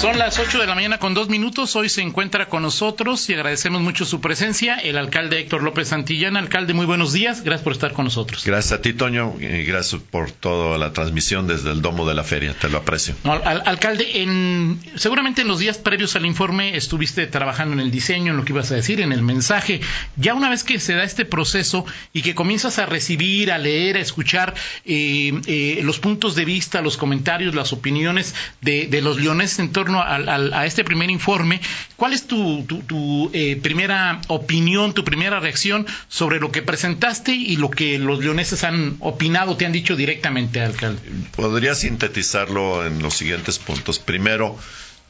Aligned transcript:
Son 0.00 0.18
las 0.18 0.38
8 0.38 0.58
de 0.58 0.66
la 0.66 0.74
mañana 0.74 0.98
con 0.98 1.14
dos 1.14 1.28
minutos. 1.28 1.76
Hoy 1.76 1.88
se 1.88 2.02
encuentra 2.02 2.48
con 2.48 2.62
nosotros 2.62 3.28
y 3.30 3.34
agradecemos 3.34 3.82
mucho 3.82 4.04
su 4.04 4.20
presencia 4.20 4.74
el 4.74 4.98
alcalde 4.98 5.38
Héctor 5.38 5.62
López 5.62 5.88
Santillana. 5.88 6.40
Alcalde, 6.40 6.74
muy 6.74 6.86
buenos 6.86 7.12
días. 7.12 7.44
Gracias 7.44 7.62
por 7.62 7.72
estar 7.72 7.92
con 7.92 8.06
nosotros. 8.06 8.44
Gracias 8.44 8.72
a 8.72 8.82
ti, 8.82 8.94
Toño, 8.94 9.34
y 9.38 9.62
gracias 9.62 10.02
por 10.10 10.32
toda 10.32 10.76
la 10.76 10.92
transmisión 10.92 11.46
desde 11.46 11.70
el 11.70 11.82
domo 11.82 12.08
de 12.08 12.14
la 12.14 12.24
feria. 12.24 12.52
Te 12.52 12.68
lo 12.68 12.78
aprecio. 12.78 13.14
alcalde, 13.24 14.22
en, 14.22 14.80
seguramente 14.96 15.42
en 15.42 15.48
los 15.48 15.60
días 15.60 15.78
previos 15.78 16.16
al 16.16 16.26
informe 16.26 16.76
estuviste 16.76 17.28
trabajando 17.28 17.74
en 17.74 17.80
el 17.80 17.92
diseño, 17.92 18.32
en 18.32 18.38
lo 18.38 18.44
que 18.44 18.52
ibas 18.52 18.72
a 18.72 18.74
decir, 18.74 19.00
en 19.00 19.12
el 19.12 19.22
mensaje. 19.22 19.80
Ya 20.16 20.34
una 20.34 20.50
vez 20.50 20.64
que 20.64 20.80
se 20.80 20.94
da 20.94 21.04
este 21.04 21.24
proceso 21.24 21.84
y 22.12 22.22
que 22.22 22.34
comienzas 22.34 22.80
a 22.80 22.86
recibir, 22.86 23.52
a 23.52 23.58
leer, 23.58 23.96
a 23.96 24.00
escuchar 24.00 24.54
eh, 24.84 25.40
eh, 25.46 25.80
los 25.84 26.00
puntos 26.00 26.34
de 26.34 26.44
vista, 26.44 26.82
los 26.82 26.96
comentarios, 26.96 27.54
las 27.54 27.72
opiniones 27.72 28.34
de, 28.60 28.88
de 28.88 29.00
los 29.00 29.20
leoneses 29.20 29.60
en 29.60 29.70
torno 29.82 30.00
a, 30.00 30.64
este 30.64 30.84
primer 30.84 31.10
informe, 31.10 31.60
¿cuál 31.96 32.12
es 32.12 32.28
tu, 32.28 33.30
eh, 33.32 33.58
primera 33.60 34.20
opinión, 34.28 34.94
tu 34.94 35.02
primera 35.02 35.40
reacción 35.40 35.86
sobre 36.08 36.38
lo 36.38 36.52
que 36.52 36.62
presentaste 36.62 37.32
y 37.32 37.56
lo 37.56 37.68
que 37.68 37.98
los 37.98 38.20
leoneses 38.20 38.62
han 38.62 38.96
opinado, 39.00 39.56
te 39.56 39.66
han 39.66 39.72
dicho 39.72 39.96
directamente, 39.96 40.60
alcalde? 40.60 41.02
Podría 41.34 41.74
sintetizarlo 41.74 42.86
en 42.86 43.02
los 43.02 43.14
siguientes 43.14 43.58
puntos. 43.58 43.98
Primero, 43.98 44.56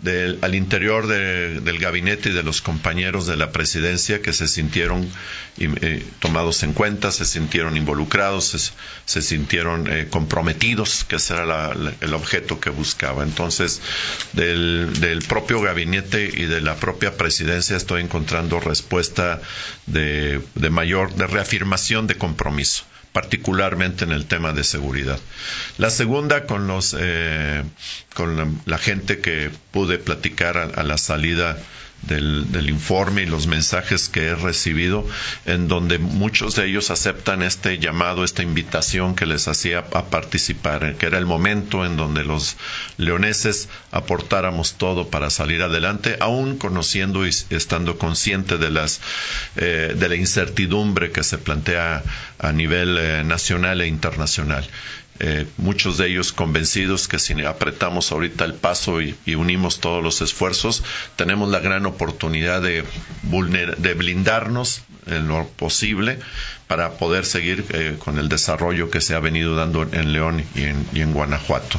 al 0.04 0.54
interior 0.56 1.06
del 1.06 1.78
gabinete 1.78 2.30
y 2.30 2.32
de 2.32 2.42
los 2.42 2.60
compañeros 2.60 3.26
de 3.26 3.36
la 3.36 3.52
presidencia 3.52 4.20
que 4.20 4.32
se 4.32 4.48
sintieron 4.48 5.08
eh, 5.58 6.04
tomados 6.18 6.64
en 6.64 6.72
cuenta, 6.72 7.12
se 7.12 7.24
sintieron 7.24 7.76
involucrados, 7.76 8.72
se, 9.04 9.22
sintieron 9.22 9.86
eh, 9.90 10.08
comprometidos, 10.10 11.04
que 11.04 11.16
ese 11.16 11.34
era 11.34 11.72
el 12.00 12.14
objeto 12.14 12.58
que 12.58 12.70
buscaba. 12.70 13.22
Entonces, 13.22 13.80
del, 14.32 15.22
propio 15.28 15.60
gabinete 15.60 16.30
y 16.34 16.46
de 16.46 16.60
la 16.60 16.74
propia 16.76 17.16
presidencia 17.16 17.76
estoy 17.76 18.02
encontrando 18.02 18.58
respuesta 18.58 19.40
de, 19.86 20.40
de 20.56 20.70
mayor, 20.70 21.14
de 21.14 21.28
reafirmación 21.28 22.08
de 22.08 22.16
compromiso 22.16 22.84
particularmente 23.12 24.04
en 24.04 24.12
el 24.12 24.26
tema 24.26 24.52
de 24.52 24.64
seguridad. 24.64 25.18
La 25.78 25.90
segunda 25.90 26.46
con 26.46 26.66
los 26.66 26.96
eh, 26.98 27.62
con 28.14 28.60
la, 28.64 28.78
gente 28.78 29.20
que 29.20 29.50
pude 29.70 29.98
platicar 29.98 30.56
a 30.56 30.82
la 30.82 30.98
salida 30.98 31.58
del, 32.02 32.68
informe 32.68 33.22
y 33.22 33.26
los 33.26 33.46
mensajes 33.46 34.08
que 34.08 34.26
he 34.26 34.34
recibido, 34.34 35.06
en 35.46 35.68
donde 35.68 35.98
muchos 35.98 36.56
de 36.56 36.66
ellos 36.66 36.90
aceptan 36.90 37.42
este 37.42 37.78
llamado, 37.78 38.24
esta 38.24 38.42
invitación 38.42 39.14
que 39.14 39.26
les 39.26 39.48
hacía 39.48 39.80
a 39.92 40.04
participar, 40.06 40.96
que 40.96 41.06
era 41.06 41.18
el 41.18 41.26
momento 41.26 41.84
en 41.84 41.96
donde 41.96 42.24
los 42.24 42.56
leoneses 42.96 43.68
aportáramos 43.90 44.74
todo 44.74 45.08
para 45.08 45.30
salir 45.30 45.62
adelante, 45.62 46.16
aún 46.20 46.58
conociendo 46.58 47.26
y 47.26 47.30
estando 47.50 47.98
consciente 47.98 48.58
de 48.58 48.70
las 48.70 49.00
eh, 49.56 49.94
de 49.96 50.08
la 50.08 50.16
incertidumbre 50.16 51.10
que 51.12 51.22
se 51.22 51.38
plantea 51.38 52.02
a 52.38 52.52
nivel 52.52 52.98
eh, 52.98 53.22
nacional 53.24 53.80
e 53.80 53.86
internacional. 53.86 54.66
Eh, 55.20 55.46
muchos 55.56 55.98
de 55.98 56.08
ellos 56.08 56.32
convencidos 56.32 57.06
que 57.06 57.18
si 57.18 57.34
apretamos 57.44 58.10
ahorita 58.10 58.44
el 58.44 58.54
paso 58.54 59.00
y, 59.00 59.14
unimos 59.34 59.78
todos 59.78 60.02
los 60.02 60.20
esfuerzos, 60.20 60.82
tenemos 61.16 61.48
la 61.50 61.60
gran 61.60 61.86
oportunidad 61.86 62.62
de, 62.62 62.84
de 63.78 63.94
blindarnos 63.94 64.82
en 65.06 65.28
lo 65.28 65.46
posible 65.48 66.18
para 66.66 66.92
poder 66.92 67.26
seguir 67.26 67.64
eh, 67.70 67.96
con 67.98 68.18
el 68.18 68.28
desarrollo 68.28 68.90
que 68.90 69.00
se 69.00 69.14
ha 69.14 69.20
venido 69.20 69.54
dando 69.54 69.82
en 69.82 70.12
León 70.12 70.44
y 70.54 71.00
en, 71.00 71.12
Guanajuato. 71.12 71.78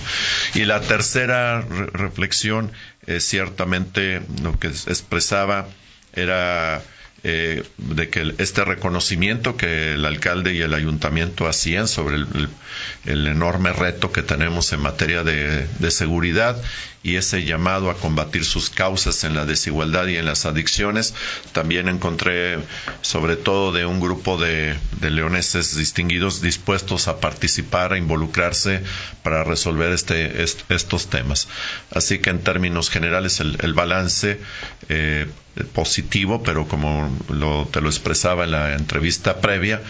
Y 0.54 0.66
la 0.66 0.82
tercera 0.82 1.62
reflexión, 1.62 2.72
ciertamente 3.20 4.22
lo 4.42 4.58
que 4.58 4.68
expresaba 4.68 5.68
era 6.14 6.82
eh, 7.26 7.64
de 7.78 8.10
que 8.10 8.36
este 8.38 8.66
reconocimiento 8.66 9.56
que 9.56 9.94
el 9.94 10.04
alcalde 10.04 10.54
y 10.54 10.62
el 10.62 10.74
ayuntamiento 10.74 11.48
hacían 11.48 11.88
sobre 11.88 12.18
el, 12.18 13.28
enorme 13.28 13.72
reto 13.72 14.12
que 14.12 14.24
tenemos 14.24 14.74
en 14.74 14.82
materia 14.82 15.24
de, 15.24 15.66
seguridad 15.90 16.62
y 17.02 17.16
ese 17.16 17.46
llamado 17.46 17.90
a 17.90 17.96
combatir 17.96 18.44
sus 18.44 18.70
causas 18.70 19.24
en 19.24 19.36
la 19.36 19.46
desigualdad 19.46 20.08
y 20.08 20.18
en 20.18 20.26
las 20.26 20.46
adicciones. 20.46 21.14
También 21.54 21.88
encontré, 21.88 22.60
sobre 23.02 23.38
todo, 23.38 23.72
de 23.72 23.86
un 23.86 24.02
grupo 24.02 24.38
de, 24.38 24.76
leoneses 25.00 25.78
distinguidos 25.78 26.42
dispuestos 26.42 27.08
a 27.08 27.22
participar, 27.22 27.94
a 27.94 27.98
involucrarse 27.98 28.84
para 29.24 29.46
resolver 29.46 29.94
este, 29.94 30.44
estos 30.44 31.10
temas. 31.10 31.48
Así 31.90 32.20
que, 32.20 32.32
en 32.32 32.40
términos 32.40 32.90
generales, 32.90 33.40
el, 33.40 33.74
balance 33.74 34.42
eh, 34.90 35.28
positivo, 35.74 36.42
pero 36.44 36.68
como 36.68 37.16
lo, 37.30 37.68
te 37.72 37.82
lo 37.82 37.90
expresaba 37.90 38.46
en 38.46 38.52
la 38.52 38.74
entrevista 38.74 39.40
previa, 39.40 39.82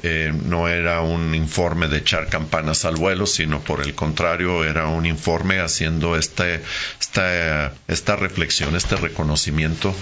eh, 0.00 0.32
no 0.44 0.68
era 0.68 1.00
un 1.00 1.34
informe 1.34 1.88
de 1.88 1.98
echar 1.98 2.28
campanas 2.28 2.84
al 2.84 2.94
vuelo, 2.94 3.26
sino 3.26 3.60
por 3.60 3.82
el 3.82 3.94
contrario, 3.94 4.64
era 4.64 4.86
un 4.86 5.06
informe 5.06 5.58
haciendo 5.58 6.16
este, 6.16 6.62
esta, 7.00 7.72
esta 7.88 8.14
reflexión, 8.14 8.76
este 8.76 8.94
reconocimiento 8.94 9.92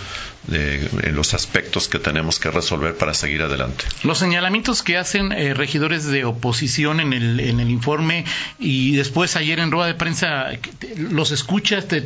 de, 0.49 1.12
los 1.12 1.32
aspectos 1.32 1.88
que 1.88 1.99
tenemos 1.99 2.38
que 2.38 2.50
resolver 2.50 2.94
para 2.97 3.15
seguir 3.15 3.43
adelante. 3.43 3.84
Los 4.03 4.19
señalamientos 4.19 4.82
que 4.82 4.99
hacen 4.99 5.32
eh, 5.32 5.55
regidores 5.55 6.05
de 6.05 6.25
oposición 6.25 7.00
en 7.00 7.15
el, 7.15 7.41
en 7.41 7.60
el 7.60 7.71
informe 7.71 8.26
y 8.59 8.97
después 8.97 9.34
ayer 9.37 9.60
en 9.60 9.71
rueda 9.71 9.87
de 9.87 9.94
prensa, 9.94 10.50
¿los 10.97 11.31
escuchas? 11.31 11.88
Te, 11.88 12.03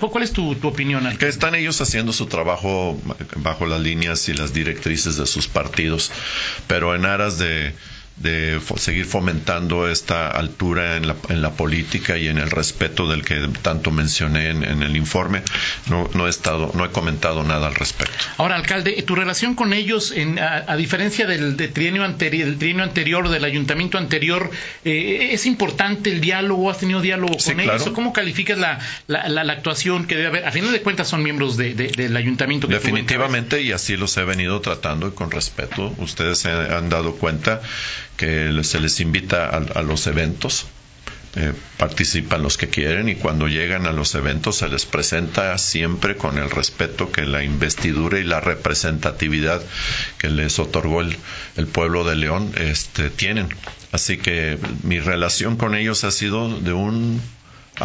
¿Cuál 0.00 0.24
es 0.24 0.32
tu, 0.32 0.54
tu 0.54 0.68
opinión? 0.68 1.16
Que 1.18 1.28
están 1.28 1.54
ellos 1.54 1.81
haciendo 1.82 2.12
su 2.12 2.26
trabajo 2.26 3.00
bajo 3.36 3.66
las 3.66 3.80
líneas 3.80 4.28
y 4.28 4.34
las 4.34 4.52
directrices 4.52 5.16
de 5.16 5.26
sus 5.26 5.48
partidos, 5.48 6.10
pero 6.66 6.94
en 6.94 7.04
aras 7.04 7.38
de 7.38 7.74
de 8.16 8.60
seguir 8.76 9.06
fomentando 9.06 9.88
esta 9.88 10.28
altura 10.28 10.96
en 10.96 11.08
la, 11.08 11.16
en 11.28 11.42
la, 11.42 11.52
política 11.52 12.18
y 12.18 12.28
en 12.28 12.38
el 12.38 12.50
respeto 12.50 13.08
del 13.08 13.24
que 13.24 13.48
tanto 13.62 13.90
mencioné 13.90 14.50
en, 14.50 14.82
el 14.82 14.96
informe. 14.96 15.42
No, 15.88 16.08
no, 16.14 16.26
he 16.26 16.30
estado, 16.30 16.72
no 16.74 16.84
he 16.84 16.90
comentado 16.90 17.42
nada 17.42 17.66
al 17.66 17.74
respecto. 17.74 18.24
Ahora, 18.36 18.56
alcalde, 18.56 19.00
tu 19.02 19.14
relación 19.14 19.54
con 19.54 19.72
ellos, 19.72 20.12
en, 20.12 20.38
a, 20.38 20.76
diferencia 20.76 21.26
del, 21.26 21.56
trienio 21.72 22.04
anterior, 22.04 22.46
del 22.46 22.58
trienio 22.58 22.84
anterior, 22.84 23.28
del 23.28 23.44
ayuntamiento 23.44 23.98
anterior, 23.98 24.50
eh, 24.84 25.30
¿es 25.32 25.46
importante 25.46 26.10
el 26.10 26.20
diálogo? 26.20 26.70
¿Has 26.70 26.78
tenido 26.78 27.00
diálogo 27.00 27.36
con 27.44 27.60
ellos? 27.60 27.90
¿Cómo 27.94 28.12
calificas 28.12 28.58
la, 28.58 28.78
la, 29.06 29.28
la, 29.28 29.52
actuación 29.52 30.06
que 30.06 30.16
debe 30.16 30.28
haber? 30.28 30.46
A 30.46 30.52
final 30.52 30.72
de 30.72 30.82
cuentas 30.82 31.08
son 31.08 31.22
miembros 31.22 31.56
de, 31.56 31.74
del 31.74 32.16
ayuntamiento. 32.16 32.68
Que 32.68 32.74
Definitivamente, 32.74 33.62
y 33.62 33.72
así 33.72 33.96
los 33.96 34.16
he 34.16 34.24
venido 34.24 34.60
tratando 34.60 35.08
y 35.08 35.12
con 35.12 35.30
respeto. 35.30 35.94
Ustedes 35.98 36.38
se 36.38 36.50
han 36.50 36.88
dado 36.88 37.14
cuenta 37.14 37.62
que 38.16 38.62
se 38.62 38.80
les 38.80 39.00
invita 39.00 39.48
a, 39.48 39.82
los 39.82 40.06
eventos, 40.06 40.66
eh, 41.34 41.52
participan 41.78 42.42
los 42.42 42.58
que 42.58 42.68
quieren 42.68 43.08
y 43.08 43.14
cuando 43.14 43.48
llegan 43.48 43.86
a 43.86 43.92
los 43.92 44.14
eventos 44.14 44.58
se 44.58 44.68
les 44.68 44.84
presenta 44.84 45.56
siempre 45.56 46.16
con 46.16 46.36
el 46.36 46.50
respeto 46.50 47.10
que 47.10 47.22
la 47.22 47.42
investidura 47.42 48.18
y 48.18 48.24
la 48.24 48.40
representatividad 48.40 49.62
que 50.18 50.28
les 50.28 50.58
otorgó 50.58 51.00
el, 51.00 51.16
pueblo 51.68 52.04
de 52.04 52.16
León 52.16 52.52
este, 52.58 53.08
tienen. 53.08 53.48
Así 53.92 54.18
que 54.18 54.58
mi 54.82 55.00
relación 55.00 55.56
con 55.56 55.74
ellos 55.74 56.04
ha 56.04 56.10
sido 56.10 56.60
de 56.60 56.72
un 56.72 57.20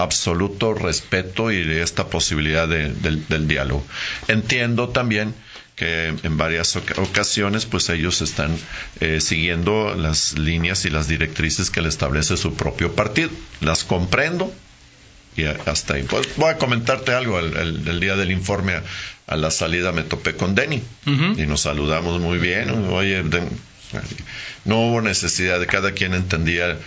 absoluto 0.02 0.74
respeto 0.74 1.52
y 1.52 1.64
de 1.64 1.82
esta 1.82 2.08
posibilidad 2.08 2.68
del 2.68 3.48
diálogo. 3.48 3.86
Entiendo 4.28 4.90
también 4.90 5.34
que 5.78 6.08
en 6.08 6.38
varias 6.38 6.76
ocasiones 6.76 7.68
pues 7.68 7.90
ellos 7.90 8.22
están 8.22 8.58
eh, 9.00 9.22
siguiendo 9.22 9.94
las 9.96 10.38
líneas 10.38 10.86
y 10.86 10.90
las 10.90 11.08
directrices 11.08 11.70
que 11.70 11.82
le 11.82 11.90
establece 11.90 12.36
su 12.36 12.56
propio 12.56 12.94
partido. 12.94 13.30
Las 13.62 13.84
comprendo 13.84 14.52
y 15.38 15.44
hasta 15.44 15.94
ahí. 15.94 16.04
Pues, 16.04 16.36
voy 16.36 16.50
a 16.50 16.58
comentarte 16.58 17.14
algo. 17.14 17.40
El, 17.40 18.00
día 18.00 18.16
del 18.16 18.32
informe 18.32 18.82
a, 19.28 19.38
la 19.38 19.52
salida 19.52 19.92
me 19.92 20.02
topé 20.02 20.36
con 20.36 20.56
Denny 20.56 20.82
y 21.06 21.46
nos 21.46 21.62
saludamos 21.62 22.20
muy 22.20 22.40
bien. 22.40 22.72
Oye, 22.90 23.24
no 24.66 24.82
hubo 24.82 25.02
necesidad 25.02 25.60
de 25.60 25.68
cada 25.68 25.92
quien 25.92 26.14
entendía 26.14 26.78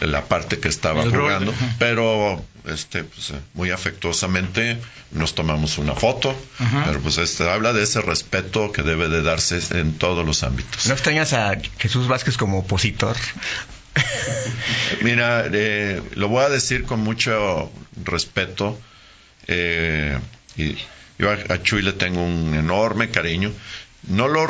la 0.00 0.24
parte 0.24 0.58
que 0.58 0.68
estaba 0.68 1.04
jugando, 1.04 1.54
pero 1.78 2.44
este, 2.66 3.04
pues, 3.04 3.32
muy 3.54 3.70
afectuosamente 3.70 4.78
nos 5.10 5.34
tomamos 5.34 5.78
una 5.78 5.94
foto, 5.94 6.36
pero 6.84 7.00
pues 7.00 7.18
este, 7.18 7.48
habla 7.48 7.72
de 7.72 7.82
ese 7.82 8.00
respeto 8.00 8.72
que 8.72 8.82
debe 8.82 9.08
de 9.08 9.22
darse 9.22 9.60
en 9.78 9.94
todos 9.94 10.24
los 10.24 10.42
ámbitos. 10.42 10.86
¿No 10.86 10.94
extrañas 10.94 11.32
a 11.32 11.56
Jesús 11.78 12.08
Vázquez 12.08 12.36
como 12.36 12.58
opositor? 12.60 13.16
Mira, 15.02 15.46
eh, 15.52 16.02
lo 16.14 16.28
voy 16.28 16.44
a 16.44 16.48
decir 16.48 16.84
con 16.84 17.00
mucho 17.00 17.70
respeto. 18.04 18.78
Eh, 19.46 20.18
y 20.56 20.76
yo 21.18 21.30
a, 21.30 21.62
Chuy 21.62 21.82
le 21.82 21.92
tengo 21.92 22.22
un 22.22 22.54
enorme 22.54 23.10
cariño 23.10 23.52
no 24.06 24.28
lo, 24.28 24.46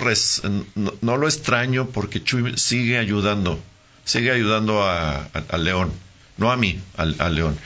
no, 1.00 1.16
lo 1.16 1.28
extraño 1.28 1.88
porque 1.88 2.22
Chuy 2.22 2.56
sigue 2.56 2.98
ayudando, 2.98 3.58
sigue 4.04 4.30
ayudando 4.30 4.82
a, 4.82 5.28
León, 5.58 5.92
no 6.36 6.52
a 6.52 6.56
mí, 6.56 6.80
al, 6.96 7.34
León. 7.34 7.58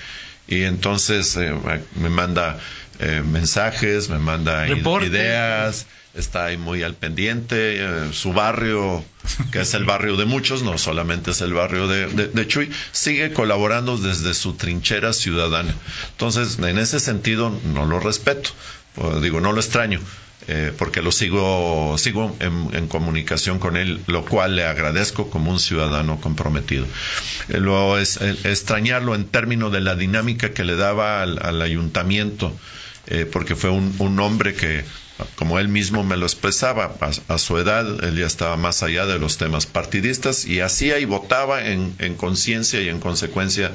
Y 0.47 0.63
entonces 0.63 1.37
eh, 1.37 1.53
me 1.97 2.09
manda 2.09 2.59
eh, 2.99 3.23
mensajes, 3.25 4.09
me 4.09 4.19
manda 4.19 4.69
ideas, 4.69 5.87
está 6.15 6.47
ahí 6.47 6.57
muy 6.57 6.83
al 6.83 6.95
pendiente. 6.95 7.77
Eh, 7.85 8.13
su 8.13 8.33
barrio, 8.33 9.05
que 9.51 9.61
es 9.61 9.75
el 9.75 9.85
barrio 9.85 10.17
de 10.17 10.25
muchos, 10.25 10.63
no 10.63 10.79
solamente 10.79 11.31
es 11.31 11.41
el 11.41 11.53
barrio 11.53 11.89
de, 11.89 12.07
de, 12.07 12.47
Chuy, 12.47 12.71
sigue 12.93 13.33
colaborando 13.33 13.97
desde 13.97 14.35
su 14.35 14.55
trinchera 14.55 15.13
ciudadana. 15.13 15.75
Entonces, 16.13 16.59
en 16.59 16.79
ese 16.79 17.01
sentido, 17.01 17.59
no 17.73 17.87
lo 17.87 18.01
respeto. 18.01 18.51
Pues, 18.95 19.23
digo, 19.23 19.41
no 19.41 19.53
lo 19.53 19.61
extraño. 19.61 20.01
Eh, 20.49 20.73
porque 20.77 21.03
lo 21.03 21.13
sigo, 21.13 21.97
sigo 21.99 22.37
en, 22.41 22.89
comunicación 22.89 23.61
con 23.61 23.77
él, 23.77 24.01
lo 24.07 24.25
cual 24.25 24.57
le 24.57 24.65
agradezco 24.65 25.31
como 25.31 25.53
un 25.53 25.61
ciudadano 25.61 26.21
comprometido. 26.21 26.85
Eh, 27.49 27.59
lo 27.59 27.99
es, 27.99 28.21
extrañarlo 28.21 29.15
en 29.15 29.25
términos 29.25 29.73
de 29.73 29.81
la 29.81 29.95
dinámica 29.95 30.53
que 30.53 30.65
le 30.65 30.77
daba 30.77 31.23
al, 31.23 31.63
ayuntamiento, 31.63 32.53
porque 33.31 33.55
fue 33.55 33.71
un, 33.71 33.95
un 33.99 34.19
hombre 34.21 34.55
que 34.55 34.85
como 35.37 35.59
él 35.59 35.69
mismo 35.69 36.05
me 36.05 36.17
lo 36.17 36.27
expresaba, 36.27 36.95
a, 37.29 37.39
su 37.39 37.59
edad 37.59 38.05
él 38.05 38.17
ya 38.17 38.27
estaba 38.27 38.57
más 38.57 38.83
allá 38.83 39.07
de 39.07 39.19
los 39.19 39.39
temas 39.39 39.67
partidistas 39.67 40.45
y 40.45 40.61
hacía 40.61 40.99
y 40.99 41.05
votaba 41.05 41.65
en, 41.67 41.93
conciencia 42.17 42.81
y 42.81 42.89
en 42.89 43.01
consecuencia 43.01 43.73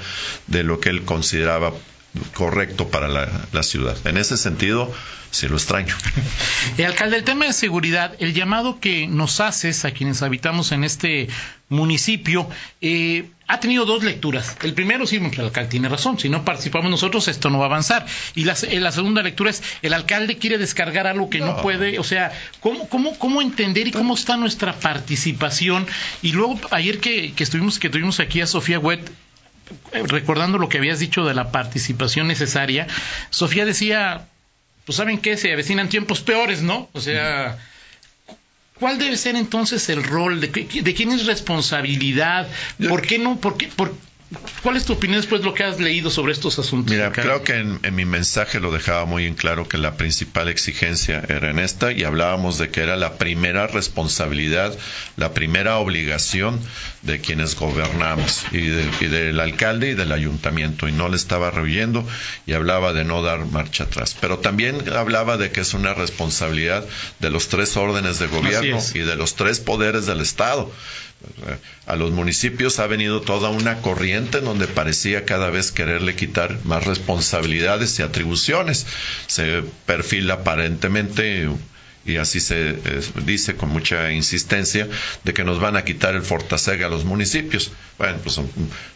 de 0.47 0.63
lo 0.63 0.79
que 0.79 0.89
él 0.89 1.03
consideraba 1.03 1.73
correcto 2.33 2.89
para 2.89 3.07
la, 3.07 3.63
ciudad. 3.63 3.97
En 4.05 4.17
ese 4.17 4.37
sentido, 4.37 4.93
sí 5.31 5.47
lo 5.47 5.55
extraño. 5.55 5.95
El 6.77 6.85
alcalde, 6.85 7.17
el 7.17 7.23
tema 7.23 7.45
de 7.45 7.53
seguridad, 7.53 8.15
el 8.19 8.33
llamado 8.33 8.79
que 8.79 9.07
nos 9.07 9.39
haces 9.39 9.83
a 9.85 9.91
quienes 9.91 10.21
habitamos 10.21 10.71
en 10.71 10.83
este 10.83 11.27
municipio, 11.69 12.47
eh, 12.81 13.29
ha 13.47 13.59
tenido 13.59 13.85
dos 13.85 14.03
lecturas. 14.03 14.57
El 14.61 14.73
primero, 14.73 15.07
sí, 15.07 15.17
el 15.17 15.39
alcalde 15.39 15.69
tiene 15.69 15.87
razón. 15.87 16.19
Si 16.19 16.27
no 16.29 16.43
participamos 16.43 16.91
nosotros, 16.91 17.27
esto 17.27 17.49
no 17.49 17.59
va 17.59 17.65
a 17.65 17.67
avanzar. 17.67 18.05
Y 18.35 18.43
la, 18.43 18.53
eh, 18.53 18.91
segunda 18.91 19.23
lectura 19.23 19.49
es, 19.49 19.63
el 19.81 19.93
alcalde 19.93 20.37
quiere 20.37 20.57
descargar 20.57 21.07
algo 21.07 21.29
que 21.29 21.39
no, 21.39 21.61
puede. 21.61 21.97
O 21.99 22.03
sea, 22.03 22.31
¿cómo, 22.59 22.89
cómo, 22.89 23.17
¿cómo 23.17 23.41
entender 23.41 23.87
y 23.87 23.91
cómo 23.91 24.15
está 24.15 24.35
nuestra 24.35 24.73
participación? 24.73 25.87
Y 26.21 26.33
luego, 26.33 26.59
ayer 26.71 26.99
que, 26.99 27.33
estuvimos, 27.37 27.79
que 27.79 27.89
tuvimos 27.89 28.19
aquí 28.19 28.41
a 28.41 28.47
Sofía 28.47 28.79
Wet, 28.79 28.99
eh, 28.99 29.13
recordando 29.91 30.57
lo 30.57 30.69
que 30.69 30.77
habías 30.77 30.99
dicho 30.99 31.25
de 31.25 31.33
la 31.33 31.51
participación 31.51 32.27
necesaria, 32.27 32.87
Sofía 33.29 33.65
decía, 33.65 34.27
pues 34.85 34.97
saben 34.97 35.17
qué, 35.19 35.37
se 35.37 35.51
avecinan 35.53 35.89
tiempos 35.89 36.21
peores, 36.21 36.61
¿no? 36.61 36.89
O 36.93 37.01
sea... 37.01 37.57
¿Cuál 38.79 38.99
debe 38.99 39.17
ser 39.17 39.35
entonces 39.35 39.89
el 39.89 40.03
rol? 40.03 40.39
¿De, 40.39 40.49
de 40.49 40.93
quién 40.93 41.11
es 41.11 41.25
responsabilidad? 41.25 42.47
¿Por 42.87 43.01
qué 43.01 43.17
no? 43.17 43.37
¿Por 43.37 43.57
qué, 43.57 43.69
por, 43.69 43.95
¿Cuál 44.61 44.75
es 44.75 44.83
tu 44.83 44.93
opinión 44.93 45.21
después 45.21 45.39
de 45.39 45.47
lo 45.47 45.53
que 45.53 45.63
has 45.63 45.79
leído 45.79 46.09
sobre 46.09 46.33
estos 46.33 46.59
asuntos? 46.59 46.91
Mira, 46.91 47.13
creo 47.13 47.43
que 47.43 47.53
en, 47.55 47.79
mi 47.95 48.03
mensaje 48.03 48.59
lo 48.59 48.71
dejaba 48.71 49.05
muy 49.05 49.25
en 49.25 49.35
claro 49.35 49.69
que 49.69 49.77
la 49.77 49.95
principal 49.95 50.49
exigencia 50.49 51.23
era 51.29 51.49
en 51.49 51.59
esta 51.59 51.93
y 51.93 52.03
hablábamos 52.03 52.57
de 52.57 52.69
que 52.69 52.81
era 52.81 52.97
la 52.97 53.13
primera 53.13 53.67
responsabilidad, 53.67 54.77
la 55.15 55.33
primera 55.33 55.77
obligación 55.77 56.59
de 57.03 57.21
quienes 57.21 57.55
gobernamos 57.55 58.43
y, 58.51 58.67
del 58.67 59.39
alcalde 59.39 59.91
y 59.91 59.93
del 59.93 60.11
ayuntamiento 60.11 60.89
y 60.89 60.91
no 60.91 61.07
le 61.07 61.15
estaba 61.15 61.49
rehuyendo 61.49 62.05
y 62.45 62.51
hablaba 62.51 62.91
de 62.91 63.05
no 63.05 63.21
dar 63.21 63.45
marcha 63.45 63.85
atrás. 63.85 64.17
Pero 64.19 64.39
también 64.39 64.91
hablaba 64.93 65.37
de 65.37 65.51
que 65.51 65.61
es 65.61 65.73
una 65.73 65.93
responsabilidad 65.93 66.85
de 67.19 67.29
los 67.29 67.47
tres 67.47 67.77
órdenes 67.77 68.19
de 68.19 68.27
gobierno 68.27 68.79
y 68.93 68.99
de 68.99 69.15
los 69.15 69.35
tres 69.35 69.61
poderes 69.61 70.05
del 70.05 70.19
Estado 70.19 70.69
a 71.85 71.95
los 71.95 72.11
municipios 72.11 72.79
ha 72.79 72.87
venido 72.87 73.21
toda 73.21 73.49
una 73.49 73.81
corriente 73.81 74.39
en 74.39 74.45
donde 74.45 74.67
parecía 74.67 75.25
cada 75.25 75.49
vez 75.49 75.71
quererle 75.71 76.15
quitar 76.15 76.59
más 76.63 76.85
responsabilidades 76.85 77.97
y 77.99 78.03
atribuciones. 78.03 78.85
Se 79.27 79.63
perfila 79.85 80.35
aparentemente 80.35 81.49
y 82.07 82.17
así 82.17 82.39
se 82.39 82.69
eh, 82.69 83.01
dice 83.25 83.55
con 83.55 83.69
mucha 83.69 84.11
insistencia, 84.11 84.87
de 85.23 85.33
que 85.33 85.43
nos 85.43 85.59
van 85.59 85.75
a 85.75 85.83
quitar 85.83 86.15
el 86.15 86.21
Fortaseg 86.21 86.83
a 86.83 86.89
los 86.89 87.05
municipios. 87.05 87.71
Bueno, 87.97 88.17
pues 88.23 88.39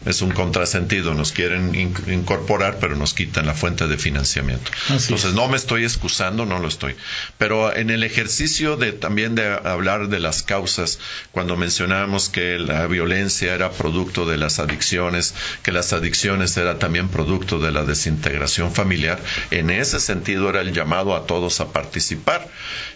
es 0.05 0.21
un 0.21 0.31
contrasentido, 0.31 1.13
nos 1.13 1.31
quieren 1.31 1.75
incorporar, 2.07 2.77
pero 2.79 2.95
nos 2.95 3.13
quitan 3.13 3.47
la 3.47 3.53
fuente 3.53 3.87
de 3.87 3.97
financiamiento. 3.97 4.71
Entonces, 4.89 5.33
no 5.33 5.47
me 5.47 5.57
estoy 5.57 5.83
excusando, 5.83 6.45
no 6.45 6.59
lo 6.59 6.67
estoy. 6.67 6.95
Pero 7.37 7.75
en 7.75 7.89
el 7.89 8.03
ejercicio 8.03 8.77
de 8.77 8.91
también 8.91 9.35
de 9.35 9.47
hablar 9.47 10.07
de 10.07 10.19
las 10.19 10.43
causas, 10.43 10.99
cuando 11.31 11.57
mencionábamos 11.57 12.29
que 12.29 12.59
la 12.59 12.85
violencia 12.87 13.55
era 13.55 13.71
producto 13.71 14.25
de 14.25 14.37
las 14.37 14.59
adicciones, 14.59 15.33
que 15.63 15.71
las 15.71 15.93
adicciones 15.93 16.55
era 16.57 16.77
también 16.77 17.09
producto 17.09 17.59
de 17.59 17.71
la 17.71 17.83
desintegración 17.83 18.71
familiar, 18.71 19.19
en 19.49 19.69
ese 19.69 19.99
sentido 19.99 20.49
era 20.49 20.61
el 20.61 20.73
llamado 20.73 21.15
a 21.15 21.25
todos 21.25 21.59
a 21.59 21.73
participar. 21.73 22.47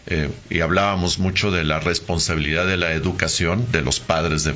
Eh, 0.07 0.29
y 0.49 0.59
hablábamos 0.59 1.17
mucho 1.17 1.49
de 1.49 1.63
la 1.63 1.79
responsabilidad 1.79 2.67
de 2.67 2.77
la 2.77 2.93
educación 2.93 3.71
de 3.71 3.81
los 3.81 3.99
padres 3.99 4.43
de, 4.43 4.53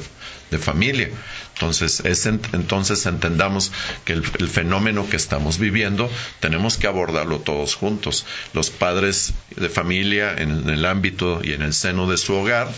de 0.51 0.57
familia. 0.59 1.09
Entonces, 1.59 1.99
es 2.05 2.25
entonces 2.25 3.05
entendamos 3.05 3.73
que 4.05 4.13
el, 4.13 4.23
fenómeno 4.23 5.09
que 5.09 5.17
estamos 5.17 5.59
viviendo 5.59 6.09
tenemos 6.39 6.77
que 6.77 6.87
abordarlo 6.87 7.39
todos 7.39 7.75
juntos. 7.75 8.25
Los 8.53 8.69
padres 8.69 9.33
de 9.57 9.67
familia 9.67 10.33
en, 10.37 10.69
el 10.69 10.85
ámbito 10.85 11.41
y 11.43 11.51
en 11.51 11.61
el 11.61 11.73
seno 11.73 12.09
de 12.09 12.17
su 12.17 12.33
hogar, 12.33 12.69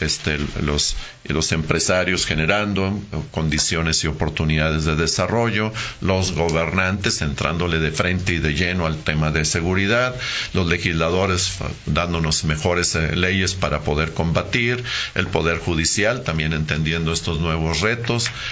este, 0.00 0.36
los, 0.62 0.96
los 1.26 1.52
empresarios 1.52 2.26
generando 2.26 3.00
condiciones 3.30 4.02
y 4.02 4.08
oportunidades 4.08 4.84
de 4.84 4.96
desarrollo, 4.96 5.72
los 6.00 6.32
gobernantes 6.32 7.22
entrándole 7.22 7.78
de 7.78 7.92
frente 7.92 8.34
y 8.34 8.38
de 8.40 8.54
lleno 8.54 8.86
al 8.86 8.96
tema 8.96 9.30
de 9.30 9.44
seguridad, 9.44 10.16
los 10.54 10.66
legisladores 10.66 11.52
dándonos 11.86 12.42
mejores 12.42 12.96
eh, 12.96 13.14
leyes 13.14 13.54
para 13.54 13.82
poder 13.82 14.12
combatir, 14.12 14.82
el 15.14 15.28
poder 15.28 15.58
judicial 15.58 16.24
también 16.24 16.52
entendiendo 16.52 17.12
estos 17.12 17.38
nuevos 17.38 17.80
retos 17.80 18.07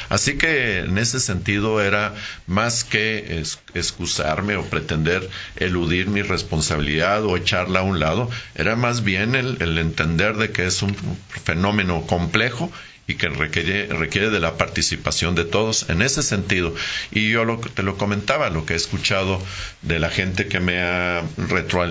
Así 0.08 0.36
que 0.36 0.78
en 0.80 0.98
ese 0.98 1.20
sentido 1.20 1.80
era 1.80 2.14
más 2.46 2.84
que 2.84 3.42
excusarme 3.74 4.56
o 4.56 4.64
pretender 4.64 5.28
eludir 5.56 6.08
mi 6.08 6.22
responsabilidad 6.22 7.24
o 7.24 7.36
echarla 7.36 7.80
a 7.80 7.82
un 7.82 8.00
lado, 8.00 8.30
era 8.54 8.76
más 8.76 9.02
bien 9.02 9.34
el 9.34 9.78
entender 9.78 10.36
de 10.36 10.50
que 10.50 10.66
es 10.66 10.82
un 10.82 10.94
fenómeno 11.44 12.06
complejo 12.06 12.70
y 13.06 13.14
que 13.14 13.28
requiere, 13.28 13.86
requiere 13.86 14.30
de 14.30 14.40
la 14.40 14.56
participación 14.56 15.34
de 15.34 15.44
todos 15.44 15.88
en 15.88 16.02
ese 16.02 16.22
sentido. 16.22 16.74
Y 17.12 17.30
yo 17.30 17.44
lo, 17.44 17.58
te 17.58 17.82
lo 17.82 17.96
comentaba, 17.96 18.50
lo 18.50 18.66
que 18.66 18.72
he 18.74 18.76
escuchado 18.76 19.40
de 19.82 19.98
la 19.98 20.10
gente 20.10 20.46
que 20.48 20.60
me 20.60 20.80
ha 20.80 21.22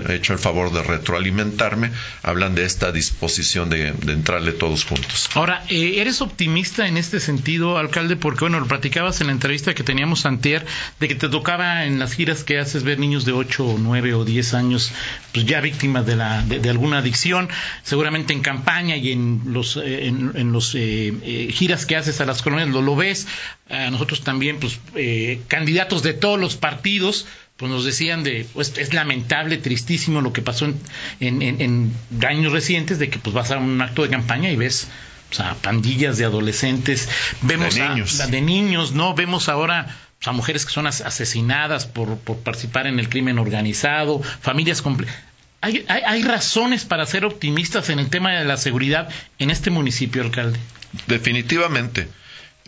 hecho 0.09 0.33
el 0.33 0.39
favor 0.39 0.73
de 0.73 0.83
retroalimentarme, 0.83 1.91
hablan 2.21 2.55
de 2.55 2.65
esta 2.65 2.91
disposición 2.91 3.69
de, 3.69 3.87
entrarle 3.87 4.51
todos 4.51 4.83
juntos. 4.83 5.29
Ahora, 5.33 5.63
eh, 5.69 5.95
¿eres 5.97 6.21
optimista 6.21 6.87
en 6.87 6.97
este 6.97 7.19
sentido, 7.19 7.77
alcalde? 7.77 8.15
Porque, 8.15 8.41
bueno, 8.41 8.59
lo 8.59 8.67
platicabas 8.67 9.21
en 9.21 9.27
la 9.27 9.33
entrevista 9.33 9.73
que 9.73 9.83
teníamos 9.83 10.25
antier, 10.25 10.65
de 10.99 11.07
que 11.07 11.15
te 11.15 11.29
tocaba 11.29 11.85
en 11.85 11.99
las 11.99 12.13
giras 12.13 12.43
que 12.43 12.59
haces 12.59 12.83
ver 12.83 12.99
niños 12.99 13.25
de 13.25 13.31
8 13.31 13.65
o 13.65 13.77
9 13.77 14.13
o 14.13 14.25
10 14.25 14.53
años, 14.53 14.91
pues 15.33 15.45
ya 15.45 15.61
víctimas 15.61 16.05
de, 16.05 16.15
la, 16.15 16.41
de, 16.41 16.69
alguna 16.69 16.99
adicción, 16.99 17.49
seguramente 17.83 18.33
en 18.33 18.41
campaña 18.41 18.97
y 18.97 19.11
en 19.11 19.41
los, 19.47 19.77
eh, 19.77 20.07
en, 20.07 20.51
los 20.51 20.75
eh, 20.75 21.04
eh, 21.07 21.51
giras 21.51 21.85
que 21.85 21.95
haces 21.95 22.21
a 22.21 22.25
las 22.25 22.41
colonias, 22.41 22.69
lo, 22.69 22.81
lo 22.81 22.95
ves, 22.95 23.27
a 23.69 23.89
nosotros 23.89 24.23
también, 24.23 24.59
pues, 24.59 24.79
eh, 24.95 25.41
candidatos 25.47 26.03
de 26.03 26.13
todos 26.13 26.39
los 26.39 26.55
partidos, 26.55 27.25
pues 27.57 27.71
nos 27.71 27.85
decían 27.85 28.23
de, 28.23 28.45
pues 28.53 28.77
es 28.77 28.93
lamentable, 28.93 29.57
tristísimo 29.57 30.21
lo 30.21 30.33
que 30.33 30.41
pasó 30.41 30.65
en, 30.65 31.41
en, 31.41 31.93
años 32.27 32.51
recientes, 32.51 32.99
de 32.99 33.09
que 33.09 33.19
pues 33.19 33.33
vas 33.33 33.51
a 33.51 33.57
un 33.57 33.81
acto 33.81 34.03
de 34.03 34.09
campaña 34.09 34.49
y 34.49 34.55
ves 34.55 34.89
sea, 35.35 35.55
pandillas 35.55 36.17
de 36.17 36.25
adolescentes, 36.25 37.09
vemos 37.41 37.75
de 37.75 37.87
niños, 37.87 38.31
de 38.31 38.41
niños 38.41 38.91
¿no? 38.93 39.13
Vemos 39.13 39.49
ahora 39.49 39.95
a 40.25 40.31
mujeres 40.31 40.65
que 40.65 40.71
son 40.71 40.87
asesinadas 40.87 41.85
por, 41.85 42.17
por 42.17 42.37
participar 42.37 42.87
en 42.87 42.99
el 42.99 43.09
crimen 43.09 43.37
organizado, 43.37 44.21
familias 44.41 44.81
completas 44.81 45.15
hay, 45.65 46.03
hay, 46.05 46.21
razones 46.21 46.85
para 46.85 47.05
ser 47.05 47.25
optimistas 47.25 47.89
en 47.89 47.97
el 47.97 48.09
tema 48.09 48.31
de 48.33 48.45
la 48.45 48.57
seguridad 48.57 49.09
en 49.39 49.49
este 49.49 49.71
municipio, 49.71 50.21
alcalde. 50.21 50.59
Definitivamente. 51.07 52.07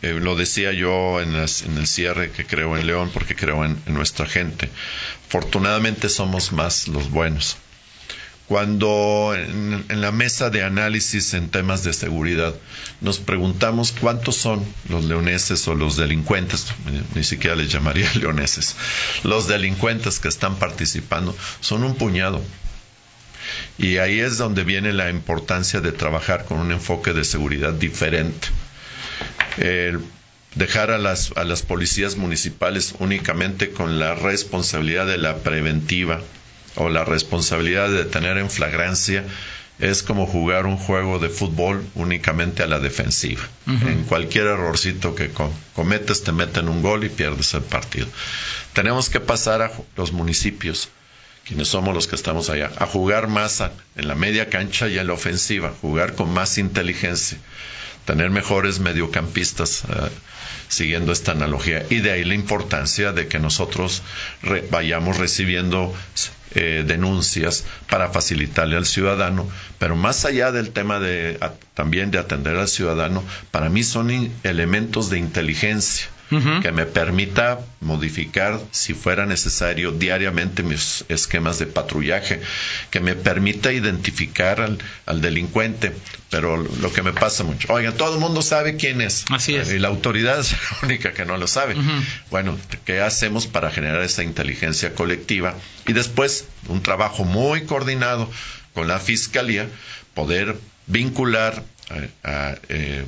Eh, 0.04 0.20
lo 0.22 0.36
decía 0.36 0.74
yo 0.74 1.22
en, 1.22 1.34
el 1.34 1.88
cierre 1.88 2.30
que 2.30 2.46
creo 2.46 2.78
en 2.78 2.86
León 2.86 3.10
porque 3.14 3.36
creo 3.36 3.66
en, 3.66 3.82
nuestra 3.88 4.26
gente. 4.26 4.70
Afortunadamente 5.28 6.10
somos 6.10 6.52
más 6.52 6.88
los 6.88 7.10
buenos. 7.10 7.58
Cuando 8.48 9.34
en, 9.36 9.86
la 9.90 10.12
mesa 10.12 10.50
de 10.50 10.64
análisis 10.64 11.34
en 11.34 11.50
temas 11.50 11.84
de 11.84 11.94
seguridad 11.94 12.56
nos 13.02 13.20
preguntamos 13.20 13.92
cuántos 13.92 14.38
son 14.38 14.64
los 14.88 15.04
leoneses 15.06 15.68
o 15.68 15.76
los 15.76 15.98
delincuentes, 15.98 16.68
ni 17.14 17.24
siquiera 17.24 17.56
les 17.56 17.72
llamaría 17.72 18.12
leoneses, 18.16 18.76
los 19.24 19.48
delincuentes 19.48 20.20
que 20.20 20.30
están 20.30 20.56
participando, 20.56 21.36
son 21.60 21.84
un 21.84 21.96
puñado 21.96 22.42
Y 23.78 23.98
ahí 23.98 24.20
es 24.20 24.38
donde 24.38 24.64
viene 24.64 24.94
la 24.94 25.10
importancia 25.10 25.82
de 25.82 25.92
trabajar 25.92 26.46
con 26.46 26.60
un 26.60 26.72
enfoque 26.72 27.14
de 27.14 27.24
seguridad 27.24 27.74
diferente. 27.74 28.48
dejar 30.56 30.92
a 30.92 30.98
las, 30.98 31.32
a 31.36 31.44
las 31.44 31.62
policías 31.62 32.16
municipales 32.16 32.96
únicamente 33.00 33.70
con 33.70 34.00
la 34.00 34.16
responsabilidad 34.16 35.06
de 35.06 35.18
la 35.18 35.38
preventiva 35.38 36.22
o 36.76 36.90
la 36.90 37.06
responsabilidad 37.06 37.90
de 37.90 38.06
tener 38.06 38.38
en 38.38 38.50
flagrancia 38.50 39.24
es 39.80 40.02
como 40.02 40.26
jugar 40.26 40.66
un 40.66 40.78
juego 40.78 41.20
de 41.20 41.30
fútbol 41.30 41.86
únicamente 41.94 42.64
a 42.64 42.68
la 42.68 42.80
defensiva. 42.80 43.42
En 43.68 44.04
cualquier 44.04 44.48
errorcito 44.48 45.14
que 45.14 45.30
cometes 45.76 46.24
te 46.24 46.32
meten 46.32 46.68
un 46.68 46.82
gol 46.82 47.04
y 47.04 47.10
pierdes 47.10 47.54
el 47.54 47.62
partido. 47.62 48.08
Tenemos 48.74 49.10
que 49.10 49.20
pasar 49.20 49.62
a 49.62 49.72
los 49.96 50.12
municipios, 50.14 50.90
quienes 51.48 51.70
somos 51.70 51.94
los 51.96 52.08
que 52.08 52.16
estamos 52.16 52.50
allá, 52.50 52.72
a 52.78 52.86
jugar 52.86 53.28
más 53.28 53.62
en 53.96 54.08
la 54.08 54.16
media 54.16 54.50
cancha 54.50 54.88
y 54.88 54.98
en 55.00 55.08
la 55.08 55.14
ofensiva, 55.14 55.74
jugar 55.82 56.16
con 56.16 56.34
más 56.34 56.58
inteligencia, 56.58 57.38
tener 58.06 58.30
mejores 58.30 58.80
mediocampistas. 58.80 59.84
Eh, 59.86 60.10
siguiendo 60.68 61.12
esta 61.12 61.32
analogía 61.32 61.86
y 61.90 62.00
de 62.00 62.12
ahí 62.12 62.24
la 62.24 62.34
importancia 62.34 63.14
de 63.14 63.28
que 63.28 63.40
nosotros 63.40 64.02
vayamos 64.70 65.18
recibiendo 65.18 65.94
eh, 66.56 66.84
denuncias 66.86 67.66
para 67.90 68.10
facilitarle 68.10 68.78
al 68.78 68.86
ciudadano, 68.86 69.48
pero 69.80 69.96
más 69.96 70.26
allá 70.26 70.52
del 70.52 70.72
tema 70.72 71.00
de 71.00 71.40
también 71.74 72.12
de 72.12 72.20
atender 72.20 72.56
al 72.58 72.68
ciudadano, 72.68 73.24
para 73.52 73.70
mí 73.70 73.84
son 73.84 74.32
elementos 74.44 75.10
de 75.10 75.20
inteligencia 75.20 76.08
que 76.30 76.72
me 76.72 76.86
permita 76.86 77.60
modificar, 77.80 78.60
si 78.72 78.94
fuera 78.94 79.26
necesario, 79.26 79.92
diariamente 79.92 80.64
mis 80.64 81.06
esquemas 81.08 81.60
de 81.60 81.68
patrullaje, 81.68 82.42
que 82.90 83.00
me 83.00 83.16
permita 83.16 83.72
identificar 83.72 84.62
al, 85.06 85.22
delincuente. 85.22 85.94
Pero 86.30 86.58
lo 86.58 86.92
que 86.92 87.04
me 87.04 87.14
pasa 87.14 87.46
mucho, 87.46 87.72
oigan, 87.72 87.96
todo 87.96 88.16
el 88.16 88.20
mundo 88.20 88.42
sabe 88.42 88.76
quién 88.76 89.00
es. 89.00 89.24
Así 89.30 89.56
es. 89.56 89.72
Y 89.72 89.80
la 89.80 89.88
autoridad 89.88 90.40
es 90.40 90.52
la 90.52 90.88
única 90.88 91.14
que 91.14 91.26
no 91.26 91.38
lo 91.38 91.48
sabe. 91.48 91.76
Bueno, 92.30 92.58
¿qué 92.86 93.00
hacemos 93.00 93.48
para 93.48 93.72
generar 93.72 94.02
esa 94.02 94.24
inteligencia 94.24 94.94
colectiva? 94.94 95.56
Y 95.88 95.94
después, 95.94 96.46
un 96.68 96.84
trabajo 96.84 97.24
muy 97.24 97.62
coordinado 97.66 98.30
con 98.74 98.88
la 98.88 99.00
fiscalía, 99.00 99.68
poder 100.14 100.58
vincular 100.88 101.64
a, 102.24 102.56
eh, 102.70 103.06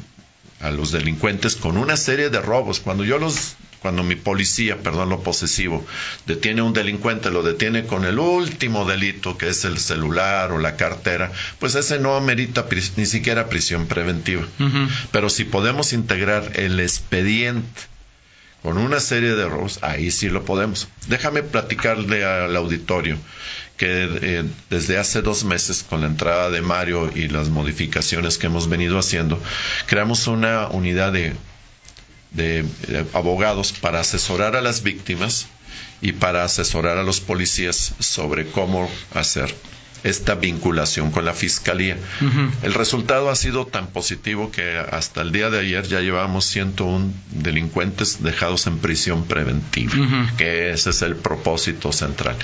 a 0.60 0.72
los 0.72 0.92
delincuentes 0.92 1.56
con 1.56 1.78
una 1.78 1.98
serie 1.98 2.30
de 2.30 2.42
robos. 2.42 2.80
Cuando 2.80 3.04
yo 3.04 3.18
los 3.18 3.56
cuando 3.82 4.04
mi 4.04 4.16
policía, 4.16 4.78
perdón 4.78 5.10
lo 5.10 5.24
posesivo, 5.24 5.86
detiene 6.26 6.62
a 6.62 6.66
un 6.66 6.74
delincuente, 6.74 7.32
lo 7.32 7.44
detiene 7.44 7.86
con 7.86 8.06
el 8.06 8.20
último 8.20 8.86
delito, 8.86 9.38
que 9.38 9.48
es 9.48 9.64
el 9.66 9.80
celular 9.80 10.52
o 10.52 10.58
la 10.58 10.76
cartera, 10.76 11.32
pues 11.60 11.76
ese 11.76 12.00
no 12.00 12.16
amerita 12.16 12.68
ni 12.98 13.06
siquiera 13.06 13.48
prisión 13.48 13.88
preventiva. 13.88 14.46
Pero 15.12 15.30
si 15.30 15.46
podemos 15.46 15.94
integrar 15.94 16.52
el 16.56 16.80
expediente 16.80 17.82
con 18.62 18.78
una 18.78 19.00
serie 19.00 19.36
de 19.36 19.48
robos, 19.48 19.80
ahí 19.82 20.12
sí 20.12 20.28
lo 20.28 20.44
podemos. 20.44 20.90
Déjame 21.08 21.44
platicarle 21.44 22.26
al 22.26 22.56
auditorio 22.56 23.18
que 23.80 24.10
eh, 24.22 24.44
desde 24.70 24.98
hace 24.98 25.22
dos 25.22 25.46
meses, 25.46 25.84
con 25.90 26.02
la 26.02 26.08
entrada 26.08 26.50
de 26.50 26.62
Mario 26.62 27.10
y 27.16 27.30
las 27.30 27.48
modificaciones 27.48 28.38
que 28.38 28.48
hemos 28.48 28.68
venido 28.68 29.00
haciendo, 29.00 29.42
creamos 29.86 30.28
una 30.28 30.68
unidad 30.68 31.14
de, 31.14 31.34
de 32.32 32.66
abogados 33.14 33.72
para 33.72 34.02
asesorar 34.02 34.58
a 34.58 34.62
las 34.62 34.84
víctimas 34.84 35.48
y 36.02 36.12
para 36.12 36.44
asesorar 36.44 36.98
a 36.98 37.04
los 37.04 37.22
policías 37.22 37.94
sobre 38.00 38.52
cómo 38.52 38.92
hacer 39.14 39.56
esta 40.04 40.36
vinculación 40.36 41.12
con 41.12 41.26
la 41.26 41.34
fiscalía. 41.34 41.98
El 42.64 42.74
resultado 42.74 43.30
ha 43.30 43.36
sido 43.36 43.66
tan 43.66 43.88
positivo 43.88 44.52
que 44.52 44.78
hasta 44.78 45.22
el 45.22 45.32
día 45.32 45.50
de 45.50 45.60
ayer 45.60 45.88
ya 45.88 46.02
llevamos 46.02 46.46
101 46.46 47.12
delincuentes 47.32 48.24
dejados 48.24 48.68
en 48.68 48.80
prisión 48.80 49.26
preventiva, 49.26 49.94
que 50.38 50.72
ese 50.72 50.92
es 50.92 51.02
el 51.02 51.16
propósito 51.16 51.92
central. 51.92 52.36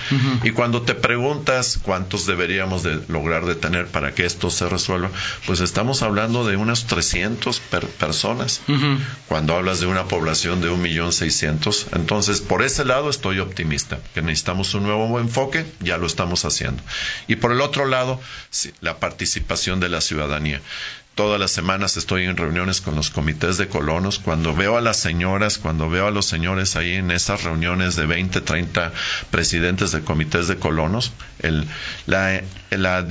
Y 0.43 0.51
cuando 0.51 0.81
te 0.81 0.95
preguntas 0.95 1.79
cuántos 1.81 2.25
deberíamos 2.25 2.83
de 2.83 2.99
lograr 3.07 3.45
detener 3.45 3.87
para 3.87 4.13
que 4.13 4.25
esto 4.25 4.49
se 4.49 4.67
resuelva, 4.67 5.09
pues 5.45 5.59
estamos 5.59 6.01
hablando 6.01 6.45
de 6.45 6.55
unas 6.57 6.85
300 6.87 7.59
personas. 7.99 8.61
Cuando 9.27 9.55
hablas 9.55 9.79
de 9.79 9.87
una 9.87 10.05
población 10.05 10.61
de 10.61 10.69
un 10.69 10.81
millón 10.81 11.11
seiscientos, 11.11 11.87
entonces 11.93 12.41
por 12.41 12.63
ese 12.63 12.85
lado 12.85 13.09
estoy 13.09 13.39
optimista, 13.39 13.99
que 14.13 14.21
necesitamos 14.21 14.73
un 14.73 14.83
nuevo 14.83 15.19
enfoque, 15.19 15.65
ya 15.79 15.97
lo 15.97 16.07
estamos 16.07 16.45
haciendo. 16.45 16.81
Y 17.27 17.35
por 17.45 17.51
el 17.51 17.61
otro 17.61 17.85
lado, 17.85 18.19
la 18.81 18.97
participación 18.97 19.79
de 19.79 19.87
la 19.87 20.01
ciudadanía. 20.01 20.63
Todas 21.15 21.39
las 21.39 21.51
semanas 21.51 21.95
estoy 21.95 22.25
en 22.25 22.35
reuniones 22.35 22.81
con 22.81 22.95
los 22.95 23.09
comités 23.09 23.57
de 23.57 23.69
colonos. 23.69 24.19
Cuando 24.19 24.53
veo 24.53 24.77
a 24.77 24.81
las 24.81 24.97
señoras, 24.97 25.57
cuando 25.57 25.89
veo 25.89 26.07
a 26.07 26.11
los 26.11 26.25
señores 26.25 26.75
ahí 26.75 26.95
en 26.95 27.09
esas 27.09 27.45
reuniones 27.45 27.95
de 27.95 28.05
20, 28.05 28.41
30 28.41 28.91
presidentes 29.31 29.93
de 29.93 30.01
comités 30.01 30.49
de 30.49 30.57
colonos, 30.57 31.13
la, 32.05 32.41
la, 32.69 33.01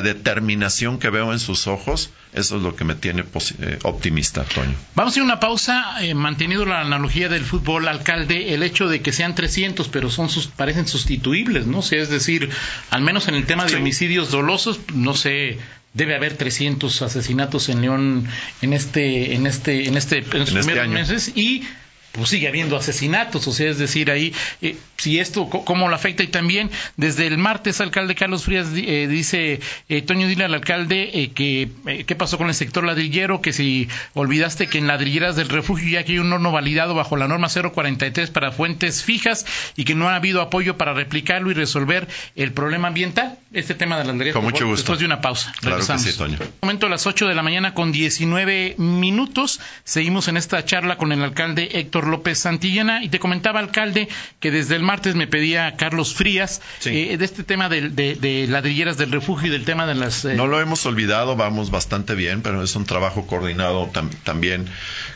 determinación 0.00 1.00
que 1.00 1.10
veo 1.10 1.32
en 1.32 1.40
sus 1.40 1.66
ojos, 1.66 2.10
eso 2.34 2.56
es 2.56 2.62
lo 2.62 2.76
que 2.76 2.84
me 2.84 2.94
tiene 2.94 3.24
eh, 3.58 3.78
optimista, 3.82 4.44
Toño. 4.44 4.76
Vamos 4.94 5.16
a 5.16 5.18
ir 5.18 5.22
a 5.22 5.24
una 5.24 5.40
pausa, 5.40 6.04
eh, 6.04 6.14
manteniendo 6.14 6.66
la 6.66 6.82
analogía 6.82 7.28
del 7.28 7.44
fútbol, 7.44 7.88
alcalde, 7.88 8.54
el 8.54 8.62
hecho 8.62 8.86
de 8.86 9.02
que 9.02 9.10
sean 9.10 9.34
300, 9.34 9.88
pero 9.88 10.08
son 10.08 10.28
sus, 10.28 10.46
parecen 10.46 10.86
sustituibles, 10.86 11.66
¿no? 11.66 11.80
es 11.80 12.10
decir, 12.10 12.48
al 12.90 13.02
menos 13.02 13.26
en 13.26 13.34
el 13.34 13.46
tema 13.46 13.64
de 13.64 13.74
homicidios 13.74 14.30
dolosos, 14.30 14.78
no 14.94 15.14
sé 15.14 15.58
debe 15.92 16.14
haber 16.14 16.36
300 16.36 17.02
asesinatos 17.02 17.68
en 17.68 17.82
León 17.82 18.28
en 18.62 18.72
este 18.72 19.34
en 19.34 19.46
este 19.46 19.86
en 19.88 19.96
este 19.96 20.18
en, 20.18 20.42
estos 20.42 20.66
este 20.66 20.86
meses 20.88 21.32
y 21.34 21.64
pues 22.12 22.28
sigue 22.30 22.48
habiendo 22.48 22.76
asesinatos, 22.76 23.46
o 23.46 23.52
sea, 23.52 23.70
es 23.70 23.78
decir, 23.78 24.10
ahí, 24.10 24.34
eh, 24.62 24.76
si 24.96 25.20
esto, 25.20 25.48
¿cómo 25.48 25.88
lo 25.88 25.94
afecta? 25.94 26.22
Y 26.22 26.26
también, 26.26 26.70
desde 26.96 27.26
el 27.26 27.38
martes, 27.38 27.80
alcalde 27.80 28.14
Carlos 28.14 28.44
Frías 28.44 28.68
eh, 28.74 29.06
dice, 29.08 29.60
eh, 29.88 30.02
Toño, 30.02 30.26
dile 30.26 30.44
al 30.44 30.54
alcalde 30.54 31.30
que, 31.34 31.68
¿qué 32.06 32.14
pasó 32.16 32.36
con 32.36 32.48
el 32.48 32.54
sector 32.54 32.84
ladrillero? 32.84 33.40
Que 33.40 33.52
si 33.52 33.88
olvidaste 34.14 34.66
que 34.66 34.78
en 34.78 34.86
ladrilleras 34.86 35.36
del 35.36 35.48
refugio 35.48 35.88
ya 35.88 36.04
que 36.04 36.12
hay 36.12 36.18
un 36.18 36.32
horno 36.32 36.50
validado 36.50 36.94
bajo 36.94 37.16
la 37.16 37.28
norma 37.28 37.48
043 37.48 38.30
para 38.30 38.50
fuentes 38.50 39.04
fijas 39.04 39.46
y 39.76 39.84
que 39.84 39.94
no 39.94 40.08
ha 40.08 40.16
habido 40.16 40.40
apoyo 40.40 40.76
para 40.76 40.92
replicarlo 40.92 41.50
y 41.50 41.54
resolver 41.54 42.08
el 42.34 42.52
problema 42.52 42.88
ambiental. 42.88 43.38
Este 43.52 43.74
tema 43.74 43.96
de 43.98 44.04
la 44.04 44.12
ladrillería. 44.12 44.32
Con 44.32 44.44
mucho 44.44 44.66
gusto. 44.66 44.82
Después 44.82 44.98
de 44.98 45.06
una 45.06 45.20
pausa. 45.20 45.52
Claro 45.60 45.84
que 45.84 45.98
sí, 45.98 46.16
Toño. 46.16 46.38
Momento 46.62 46.86
a 46.86 46.88
las 46.88 47.06
8 47.06 47.26
de 47.26 47.34
la 47.34 47.42
mañana 47.42 47.74
con 47.74 47.92
19 47.92 48.74
minutos. 48.78 49.60
Seguimos 49.84 50.28
en 50.28 50.36
esta 50.36 50.64
charla 50.64 50.96
con 50.96 51.12
el 51.12 51.22
alcalde 51.22 51.68
Héctor 51.72 51.99
López 52.06 52.38
Santillana. 52.38 53.02
Y 53.02 53.08
te 53.08 53.18
comentaba, 53.18 53.60
alcalde, 53.60 54.08
que 54.40 54.50
desde 54.50 54.76
el 54.76 54.82
martes 54.82 55.14
me 55.14 55.26
pedía 55.26 55.76
Carlos 55.76 56.14
Frías 56.14 56.60
eh, 56.84 57.16
de 57.16 57.24
este 57.24 57.44
tema 57.44 57.68
de, 57.68 58.46
ladrilleras 58.48 58.96
del 58.96 59.12
refugio 59.12 59.48
y 59.48 59.50
del 59.50 59.64
tema 59.64 59.86
de 59.86 59.94
las... 59.94 60.24
Eh, 60.24 60.34
no 60.34 60.46
lo 60.46 60.60
hemos 60.60 60.84
olvidado, 60.86 61.36
vamos 61.36 61.70
bastante 61.70 62.14
bien, 62.14 62.42
pero 62.42 62.62
es 62.62 62.74
un 62.76 62.84
trabajo 62.84 63.26
coordinado 63.26 63.90
también 64.24 64.66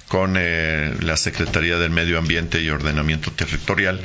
con 0.08 0.36
eh, 0.38 0.94
la 1.00 1.16
Secretaría 1.16 1.78
del 1.78 1.90
Medio 1.90 2.18
Ambiente 2.18 2.62
y 2.62 2.68
Ordenamiento 2.70 3.30
Territorial. 3.30 4.00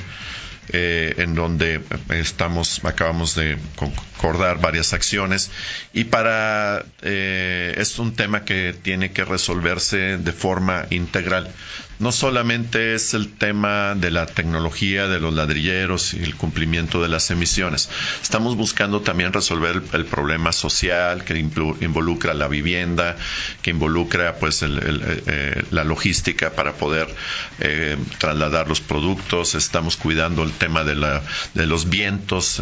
en 0.71 1.33
donde 1.33 1.81
estamos, 2.09 2.81
acabamos 2.86 3.33
de 3.33 3.57
concordar 3.75 4.62
varias 4.62 4.93
acciones 4.93 5.50
y 5.93 6.03
para 6.03 6.86
es 7.01 7.98
un 7.98 8.13
tema 8.13 8.45
que 8.45 8.75
tiene 8.79 9.12
que 9.12 9.25
resolverse 9.25 10.17
de 10.17 10.31
forma 10.31 10.86
integral 10.91 11.51
no 12.00 12.13
solamente 12.13 12.96
es 12.96 13.13
el 13.13 13.29
tema 13.29 13.94
de 13.94 14.10
la 14.10 14.25
tecnología 14.25 15.08
de 15.08 15.20
los 15.20 15.34
ladrilleros 15.34 16.13
y 16.13 16.24
el 16.24 16.36
cumplimiento 16.36 17.01
de 17.01 17.10
las 17.10 17.29
emisiones. 17.29 17.89
Estamos 18.22 18.56
buscando 18.56 19.01
también 19.01 19.34
resolver 19.34 19.82
el, 19.94 20.06
problema 20.06 20.53
social 20.53 21.25
que 21.25 21.38
involucra 21.38 22.34
la 22.34 22.48
vivienda, 22.48 23.18
que 23.62 23.72
involucra 23.72 24.36
pues 24.36 24.63
eh, 24.63 24.68
eh, 24.72 25.63
la 25.72 25.84
logística 25.84 26.51
para 26.51 26.74
poder 26.74 27.13
eh, 27.60 27.98
trasladar 28.18 28.70
los 28.70 28.79
productos. 28.79 29.56
Estamos 29.56 29.98
cuidando 29.98 30.44
el 30.44 30.53
tema 30.53 30.84
de, 30.84 30.96
la, 30.96 31.22
de 31.53 31.68
los 31.68 31.89
vientos 31.89 32.62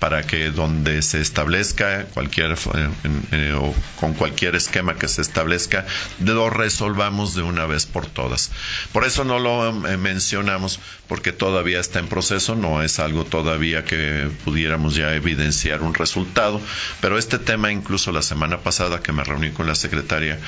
para 0.00 0.22
que 0.22 0.50
donde 0.50 1.02
se 1.02 1.20
establezca 1.20 2.06
cualquier 2.06 2.56
eh, 3.32 3.52
o 3.52 3.74
con 4.00 4.14
cualquier 4.14 4.56
esquema 4.56 4.96
que 4.96 5.06
se 5.08 5.20
establezca 5.20 5.86
lo 6.18 6.48
resolvamos 6.48 7.34
de 7.34 7.42
una 7.42 7.66
vez 7.66 7.84
por 7.84 8.06
todas. 8.06 8.50
Por 8.92 9.04
eso 9.04 9.24
no 9.24 9.38
lo 9.38 9.86
eh, 9.86 9.96
mencionamos 9.98 10.80
porque 11.06 11.32
todavía 11.32 11.80
está 11.80 11.98
en 11.98 12.08
proceso, 12.08 12.54
no 12.54 12.82
es 12.82 12.98
algo 12.98 13.24
todavía 13.24 13.84
que 13.84 14.30
pudiéramos 14.44 14.94
ya 14.94 15.14
evidenciar 15.14 15.82
un 15.82 15.92
resultado, 15.92 16.60
pero 17.00 17.18
este 17.18 17.38
tema 17.38 17.70
incluso 17.70 18.10
la 18.10 18.22
semana 18.22 18.58
pasada 18.58 19.02
que 19.02 19.12
me 19.12 19.22
reuní 19.22 19.50
con 19.50 19.66
la 19.66 19.74
secretaria 19.74 20.38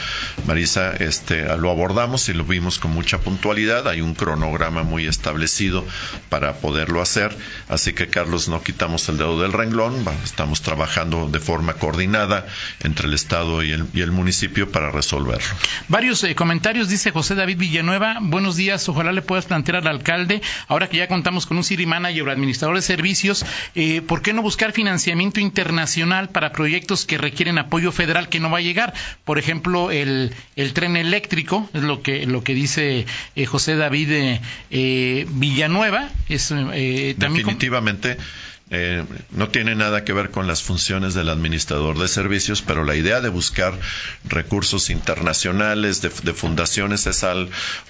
Marisa, 0.46 0.92
este 0.92 1.44
lo 1.58 1.70
abordamos 1.70 2.28
y 2.30 2.32
lo 2.32 2.44
vimos 2.44 2.78
con 2.78 2.92
mucha 2.92 3.18
puntualidad, 3.18 3.86
hay 3.86 4.00
un 4.00 4.14
cronograma 4.14 4.82
muy 4.82 5.06
establecido 5.06 5.84
para 6.30 6.54
poderlo 6.54 7.02
hacer, 7.02 7.36
así 7.68 7.92
que 7.92 8.08
Carlos 8.08 8.48
no 8.48 8.62
quitamos 8.62 9.08
el 9.10 9.18
dedo 9.18 9.41
del 9.42 9.52
renglón. 9.52 10.04
Estamos 10.24 10.62
trabajando 10.62 11.28
de 11.28 11.40
forma 11.40 11.74
coordinada 11.74 12.46
entre 12.80 13.08
el 13.08 13.14
Estado 13.14 13.62
y 13.62 13.72
el, 13.72 14.12
municipio 14.12 14.70
para 14.70 14.90
resolverlo. 14.90 15.46
Varios 15.88 16.22
eh, 16.24 16.34
comentarios, 16.34 16.88
dice 16.88 17.10
José 17.10 17.34
David 17.34 17.58
Villanueva. 17.58 18.18
Buenos 18.20 18.56
días, 18.56 18.88
ojalá 18.88 19.12
le 19.12 19.22
puedas 19.22 19.46
plantear 19.46 19.76
al 19.76 19.86
alcalde, 19.86 20.42
ahora 20.68 20.88
que 20.88 20.98
ya 20.98 21.08
contamos 21.08 21.46
con 21.46 21.56
un 21.56 21.64
City 21.64 21.86
Manager 21.86 22.28
o 22.28 22.30
administrador 22.30 22.76
de 22.76 22.82
servicios, 22.82 23.44
eh, 23.74 24.02
¿por 24.02 24.22
qué 24.22 24.32
no 24.32 24.42
buscar 24.42 24.72
financiamiento 24.72 25.40
internacional 25.40 26.28
para 26.28 26.52
proyectos 26.52 27.04
que 27.04 27.18
requieren 27.18 27.58
apoyo 27.58 27.90
federal 27.90 28.28
que 28.28 28.40
no 28.40 28.50
va 28.50 28.58
a 28.58 28.62
llegar? 28.62 28.94
Por 29.24 29.38
ejemplo, 29.38 29.90
el, 29.90 30.34
el 30.56 30.72
tren 30.72 30.96
eléctrico, 30.96 31.68
es 31.74 31.82
lo 31.82 32.02
que, 32.02 32.26
lo 32.26 32.44
que 32.44 32.54
dice 32.54 33.06
eh, 33.34 33.46
José 33.46 33.76
David 33.76 34.38
Villanueva. 34.70 36.08
Es, 36.28 36.48
también 36.48 37.46
Definitivamente. 37.46 38.18
Eh, 38.74 39.04
no 39.32 39.50
tiene 39.50 39.74
nada 39.74 40.02
que 40.02 40.14
ver 40.14 40.30
con 40.30 40.46
las 40.46 40.62
funciones 40.62 41.12
del 41.12 41.28
administrador 41.28 41.98
de 41.98 42.08
servicios, 42.08 42.62
pero 42.62 42.84
la 42.84 42.96
idea 42.96 43.20
de 43.20 43.28
buscar 43.28 43.78
recursos 44.24 44.88
internacionales, 44.88 46.00
de, 46.00 46.08
fundaciones, 46.32 47.06
es 47.06 47.22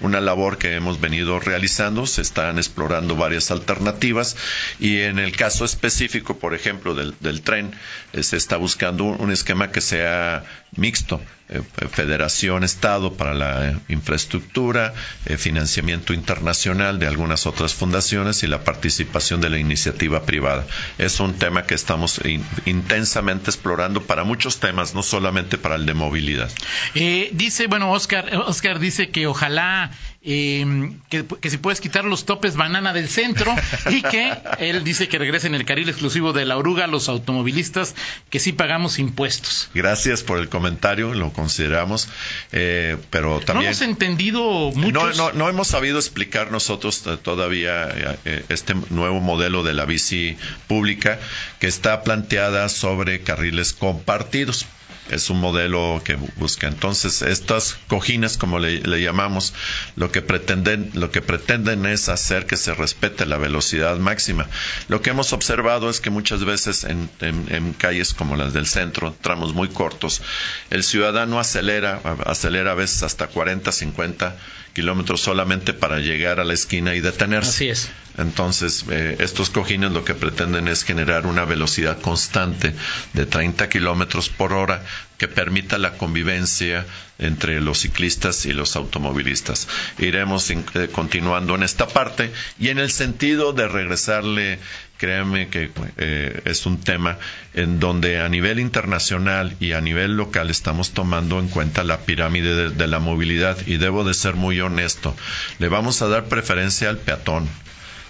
una 0.01 0.19
labor 0.19 0.57
que 0.57 0.75
hemos 0.75 0.99
venido 0.99 1.39
realizando. 1.39 2.05
Se 2.05 2.21
están 2.21 2.57
explorando 2.57 3.15
varias 3.15 3.49
alternativas 3.49 4.35
y 4.77 4.99
en 4.99 5.19
el 5.19 5.37
caso 5.37 5.63
específico, 5.63 6.37
por 6.37 6.53
ejemplo, 6.53 6.93
del, 6.93 7.41
tren, 7.41 7.71
eh, 8.11 8.21
se 8.21 8.35
está 8.35 8.57
buscando 8.57 9.05
un 9.05 9.31
esquema 9.31 9.71
que 9.71 9.79
sea 9.79 10.43
mixto, 10.75 11.21
eh, 11.49 11.61
federación, 11.91 12.63
Estado 12.63 13.13
para 13.13 13.33
la 13.33 13.79
infraestructura, 13.89 14.93
eh, 15.25 15.37
financiamiento 15.37 16.13
internacional 16.13 16.99
de 16.99 17.07
algunas 17.07 17.45
otras 17.45 17.73
fundaciones 17.73 18.43
y 18.43 18.47
la 18.47 18.63
participación 18.63 19.41
de 19.41 19.49
la 19.49 19.57
iniciativa 19.57 20.25
privada. 20.25 20.65
Es 20.97 21.19
un 21.19 21.33
tema 21.33 21.63
que 21.63 21.75
estamos 21.75 22.19
intensamente 22.65 23.49
explorando 23.49 24.03
para 24.03 24.23
muchos 24.23 24.59
temas, 24.59 24.93
no 24.93 25.03
solamente 25.03 25.57
para 25.57 25.75
el 25.75 25.85
de 25.85 25.93
movilidad. 25.93 26.51
Eh, 26.95 27.29
dice, 27.33 27.67
bueno, 27.67 27.91
Oscar, 27.91 28.29
Oscar 28.45 28.79
dice 28.79 29.09
que 29.09 29.27
ojalá 29.27 29.91
eh, 30.25 30.93
que, 31.09 31.49
si 31.49 31.57
puedes 31.57 31.81
quitar 31.81 32.05
los 32.05 32.25
topes 32.25 32.55
banana 32.55 32.93
del 32.93 33.09
centro 33.09 33.53
y 33.89 34.01
que 34.01 34.33
él 34.59 34.83
dice 34.83 35.09
que 35.09 35.17
regrese 35.17 35.47
en 35.47 35.55
el 35.55 35.65
carril 35.65 35.89
exclusivo 35.89 36.31
de 36.31 36.45
la 36.45 36.55
oruga 36.57 36.87
los 36.87 37.09
automovilistas 37.09 37.93
que 38.29 38.39
sí 38.39 38.53
pagamos 38.53 38.99
impuestos. 38.99 39.69
Gracias 39.73 40.23
por 40.23 40.39
el 40.39 40.47
comentario, 40.47 41.13
lo 41.13 41.33
consideramos, 41.33 42.07
eh, 42.53 42.97
pero 43.09 43.41
también... 43.41 43.65
No 43.65 43.69
hemos 43.71 43.81
entendido 43.81 44.71
mucho. 44.71 45.33
No, 45.33 45.49
hemos 45.49 45.67
sabido 45.67 45.99
explicar 45.99 46.51
nosotros 46.51 47.03
todavía 47.21 47.89
eh, 48.23 48.45
este 48.47 48.75
nuevo 48.89 49.19
modelo 49.19 49.63
de 49.63 49.73
la 49.73 49.85
bici 49.85 50.37
pública 50.67 51.19
que 51.59 51.67
está 51.67 52.03
planteada 52.03 52.69
sobre 52.69 53.21
carriles 53.21 53.73
compartidos 53.73 54.65
es 55.09 55.29
un 55.29 55.39
modelo 55.39 56.01
que 56.03 56.15
busca. 56.37 56.67
Entonces, 56.67 57.21
estas 57.21 57.77
cojines, 57.87 58.37
como 58.37 58.59
le, 58.59 58.81
llamamos, 59.01 59.53
lo 59.95 60.11
que 60.11 60.21
pretenden, 60.21 60.91
lo 60.93 61.11
que 61.11 61.21
pretenden 61.21 61.85
es 61.85 62.09
hacer 62.09 62.45
que 62.45 62.57
se 62.57 62.73
respete 62.73 63.25
la 63.25 63.37
velocidad 63.37 63.97
máxima. 63.97 64.47
Lo 64.87 65.01
que 65.01 65.11
hemos 65.11 65.33
observado 65.33 65.89
es 65.89 65.99
que 65.99 66.09
muchas 66.09 66.45
veces 66.45 66.85
en, 66.85 67.73
calles 67.77 68.13
como 68.13 68.35
las 68.35 68.53
del 68.53 68.67
centro, 68.67 69.15
tramos 69.21 69.53
muy 69.53 69.69
cortos, 69.69 70.21
el 70.69 70.83
ciudadano 70.83 71.39
acelera, 71.39 72.01
acelera 72.25 72.71
a 72.71 72.75
veces 72.75 73.03
hasta 73.03 73.27
40, 73.27 73.71
50 73.71 74.35
kilómetros 74.73 75.21
solamente 75.21 75.73
para 75.73 75.99
llegar 75.99 76.39
a 76.39 76.43
la 76.43 76.53
esquina 76.53 76.95
y 76.95 77.01
detenerse. 77.01 77.49
Así 77.49 77.69
es. 77.69 77.89
Entonces, 78.17 78.85
eh, 78.91 79.17
estos 79.19 79.49
cojines 79.49 79.91
lo 79.91 80.05
que 80.05 80.13
pretenden 80.13 80.67
es 80.67 80.83
generar 80.83 81.25
una 81.25 81.45
velocidad 81.45 81.99
constante 81.99 82.75
de 83.13 83.25
30 83.25 83.69
kilómetros 83.69 84.29
por 84.29 84.53
hora 84.53 84.83
que 85.17 85.27
permita 85.27 85.77
la 85.77 85.97
convivencia 85.97 86.85
entre 87.17 87.61
los 87.61 87.79
ciclistas 87.79 88.45
y 88.45 88.53
los 88.53 88.75
automovilistas. 88.75 89.67
Iremos 89.97 90.49
eh, 90.51 90.89
continuando 90.91 91.55
en 91.55 91.63
esta 91.63 91.87
parte 91.87 92.31
y 92.59 92.69
en 92.69 92.77
el 92.77 92.91
sentido 92.91 93.53
de 93.53 93.67
regresarle 93.67 94.59
créanme 95.03 95.49
que 95.49 95.69
eh, 95.97 96.41
es 96.45 96.65
un 96.65 96.79
tema 96.79 97.17
en 97.53 97.81
donde 97.81 98.21
a 98.21 98.29
nivel 98.29 98.57
internacional 98.57 99.53
y 99.59 99.73
a 99.73 99.81
nivel 99.81 100.15
local 100.15 100.49
estamos 100.49 100.91
tomando 100.91 101.39
en 101.39 101.49
cuenta 101.49 101.83
la 101.83 101.99
pirámide 102.05 102.69
de, 102.69 102.87
la 102.87 102.99
movilidad 102.99 103.57
y 103.67 103.75
debo 103.75 104.05
de 104.05 104.13
ser 104.13 104.35
muy 104.35 104.61
honesto. 104.61 105.13
Le 105.59 105.67
vamos 105.67 106.01
a 106.01 106.07
dar 106.07 106.29
preferencia 106.29 106.89
al 106.89 106.99
peatón. 106.99 107.49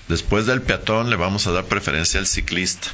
Después 0.08 0.46
del 0.46 0.62
peatón 0.62 1.10
le 1.10 1.16
vamos 1.16 1.48
a 1.48 1.52
dar 1.52 1.66
preferencia 1.66 2.20
al 2.20 2.28
ciclista. 2.28 2.90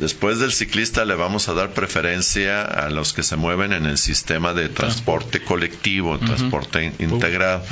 Después 0.00 0.40
del 0.40 0.52
ciclista 0.52 1.04
le 1.04 1.14
vamos 1.14 1.48
a 1.48 1.54
dar 1.54 1.70
preferencia 1.70 2.62
a 2.62 2.90
los 2.90 3.12
que 3.12 3.22
se 3.22 3.36
mueven 3.36 3.72
en 3.72 3.86
el 3.86 3.96
sistema 3.96 4.54
de 4.54 4.68
transporte 4.68 5.40
colectivo, 5.44 6.18
transporte 6.18 6.92
integrado. 6.98 7.62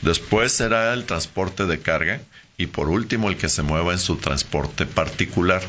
Después 0.00 0.52
será 0.52 0.94
el 0.94 1.04
transporte 1.04 1.66
de 1.66 1.80
carga 1.80 2.22
y 2.62 2.66
por 2.66 2.88
último 2.88 3.28
el 3.28 3.36
que 3.36 3.48
se 3.48 3.62
mueva 3.62 3.92
en 3.92 3.98
su 3.98 4.16
transporte 4.16 4.86
particular. 4.86 5.62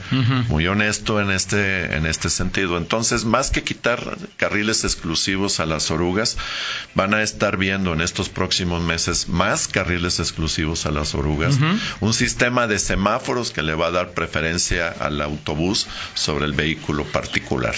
Muy 0.48 0.68
honesto 0.68 1.20
en 1.20 1.32
este 1.32 1.96
en 1.96 2.06
este 2.06 2.30
sentido. 2.30 2.78
Entonces, 2.78 3.26
más 3.26 3.50
que 3.50 3.64
quitar 3.64 4.18
carriles 4.38 4.84
exclusivos 4.84 5.60
a 5.60 5.66
las 5.66 5.90
orugas, 5.90 6.38
van 6.94 7.14
a 7.14 7.24
estar 7.24 7.58
viendo 7.58 7.94
en 7.94 8.02
estos 8.02 8.30
próximos 8.30 8.82
meses 8.84 9.28
más 9.28 9.68
carriles 9.68 10.20
exclusivos 10.20 10.86
a 10.86 10.92
las 10.92 11.16
orugas, 11.16 11.58
un 12.00 12.14
sistema 12.14 12.68
de 12.68 12.78
semáforos 12.78 13.52
que 13.52 13.64
le 13.64 13.74
va 13.74 13.88
a 13.88 13.92
dar 13.92 14.12
preferencia 14.12 14.90
al 14.90 15.20
autobús 15.22 15.88
sobre 16.14 16.46
el 16.46 16.54
vehículo 16.54 17.06
particular 17.06 17.76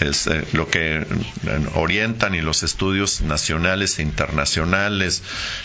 es 0.00 0.26
eh, 0.26 0.44
lo 0.52 0.68
que 0.68 1.06
orientan 1.74 2.34
y 2.34 2.40
los 2.40 2.62
estudios 2.62 3.20
nacionales 3.22 3.98
e 3.98 4.02
internacionales, 4.02 5.22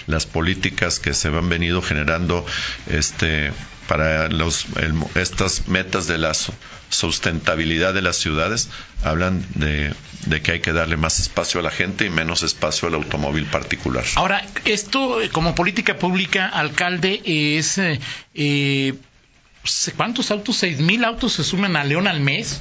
las 0.07 0.25
políticas 0.25 0.99
que 0.99 1.13
se 1.13 1.29
han 1.29 1.49
venido 1.49 1.81
generando 1.81 2.45
este, 2.87 3.51
para 3.87 4.29
los, 4.29 4.65
estas 5.15 5.67
metas 5.67 6.07
de 6.07 6.17
la 6.17 6.31
sustentabilidad 6.89 7.93
de 7.93 8.01
las 8.01 8.17
ciudades, 8.17 8.69
hablan 9.03 9.45
de, 9.55 9.93
que 10.41 10.53
hay 10.53 10.59
que 10.61 10.73
darle 10.73 10.97
más 10.97 11.19
espacio 11.19 11.59
a 11.59 11.63
la 11.63 11.71
gente 11.71 12.05
y 12.05 12.09
menos 12.09 12.43
espacio 12.43 12.87
al 12.87 12.95
automóvil 12.95 13.45
particular. 13.45 14.05
Ahora, 14.15 14.45
esto 14.65 15.19
como 15.31 15.55
política 15.55 15.97
pública, 15.97 16.47
alcalde, 16.47 17.21
es... 17.25 17.79
Eh, 18.35 18.95
¿Cuántos 19.95 20.29
autos? 20.29 20.57
¿Seis 20.57 20.79
mil 20.79 21.05
autos 21.05 21.33
se 21.33 21.43
suman 21.45 21.77
a 21.77 21.85
León 21.85 22.07
al 22.07 22.19
mes? 22.19 22.59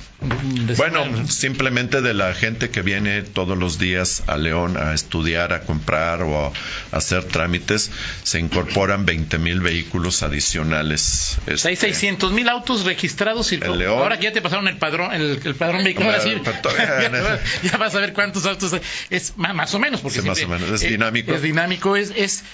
Bueno, 0.76 1.26
simplemente 1.28 2.00
de 2.00 2.14
la 2.14 2.32
gente 2.32 2.70
que 2.70 2.80
viene 2.82 3.22
todos 3.22 3.58
los 3.58 3.80
días 3.80 4.22
a 4.28 4.36
León 4.36 4.76
a 4.76 4.94
estudiar, 4.94 5.52
a 5.52 5.62
comprar 5.62 6.22
o 6.22 6.46
a 6.46 6.52
hacer 6.96 7.24
trámites, 7.24 7.90
se 8.22 8.38
incorporan 8.38 9.04
20 9.04 9.38
mil 9.38 9.60
vehículos 9.60 10.22
adicionales. 10.22 11.38
Este, 11.48 11.70
Hay 11.70 11.76
600 11.76 12.30
mil 12.30 12.48
autos 12.48 12.84
registrados 12.84 13.52
y 13.52 13.60
ahora 13.84 14.18
que 14.18 14.24
ya 14.24 14.32
te 14.32 14.40
pasaron 14.40 14.68
el 14.68 14.76
padrón, 14.76 15.12
el, 15.12 15.54
padrón 15.56 15.82
vehicular, 15.82 16.22
ya, 17.62 17.76
vas 17.78 17.94
a 17.96 17.98
ver 17.98 18.12
cuántos 18.12 18.46
autos 18.46 18.80
es 19.10 19.36
más 19.36 19.74
o 19.74 19.80
menos 19.80 20.02
porque 20.02 20.22
más 20.22 20.40
o 20.40 20.48
menos 20.48 20.70
es 20.70 20.88
dinámico. 20.88 21.34
Es 21.34 21.42
dinámico, 21.42 21.96
es, 21.96 22.12
es 22.14 22.44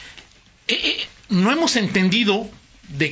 eh, 0.68 0.80
eh, 0.82 1.06
no 1.28 1.52
hemos 1.52 1.76
entendido 1.76 2.48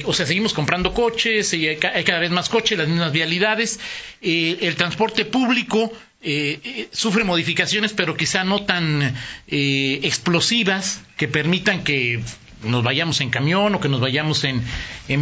o 0.05 0.13
sea, 0.13 0.27
seguimos 0.27 0.55
comprando 0.55 0.95
coches, 0.95 1.53
y 1.53 1.69
hay, 1.69 1.77
cada 1.77 2.19
vez 2.19 2.31
más 2.31 2.49
coches, 2.49 2.79
las 2.79 2.89
mismas 2.89 3.13
vialidades, 3.13 3.79
eh, 4.23 4.59
el 4.63 4.77
transporte 4.77 5.25
público 5.25 5.93
eh, 6.23 6.61
eh, 6.65 6.89
sufre 6.93 7.25
modificaciones, 7.25 7.93
pero 7.93 8.17
quizá 8.17 8.45
no 8.45 8.65
tan 8.65 9.15
explosivas 9.47 11.03
que 11.17 11.29
permitan 11.29 11.85
que 11.85 12.23
nos 12.65 12.83
vayamos 12.83 13.21
en 13.21 13.31
camión 13.31 13.75
o 13.75 13.81
que 13.81 13.89
nos 13.89 14.01
vayamos 14.01 14.45
en, 14.45 14.63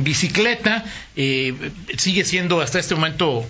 bicicleta. 0.05 0.85
sigue 1.15 2.25
siendo 2.25 2.61
hasta 2.61 2.79
este 2.79 2.95
momento 2.95 3.45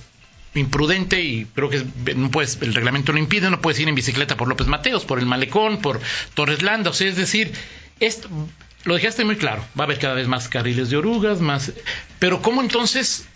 imprudente 0.54 1.20
y 1.20 1.46
creo 1.46 1.68
que 1.68 1.84
no 2.14 2.30
puedes, 2.30 2.58
el 2.62 2.74
reglamento 2.74 3.12
lo 3.12 3.18
impide, 3.18 3.50
no 3.50 3.60
puedes 3.60 3.78
ir 3.80 3.88
en 3.88 3.94
bicicleta 3.94 4.36
por 4.36 4.48
López 4.48 4.68
Mateos, 4.68 5.04
por 5.04 5.18
el 5.18 5.26
Malecón, 5.26 5.82
por 5.82 6.00
Torres 6.34 6.62
Landa, 6.62 6.90
o 6.90 6.92
sea, 6.92 7.08
es 7.08 7.16
decir, 7.16 7.52
esto, 8.00 8.28
lo 8.84 8.94
dejaste 8.94 9.24
muy 9.24 9.36
claro, 9.36 9.64
va 9.78 9.84
a 9.84 9.86
haber 9.86 9.98
cada 9.98 10.14
vez 10.14 10.28
más 10.28 10.48
carriles 10.48 10.90
de 10.90 10.96
orugas, 10.96 11.40
más... 11.40 11.72
Pero 12.18 12.42
¿cómo 12.42 12.62
entonces, 12.62 13.26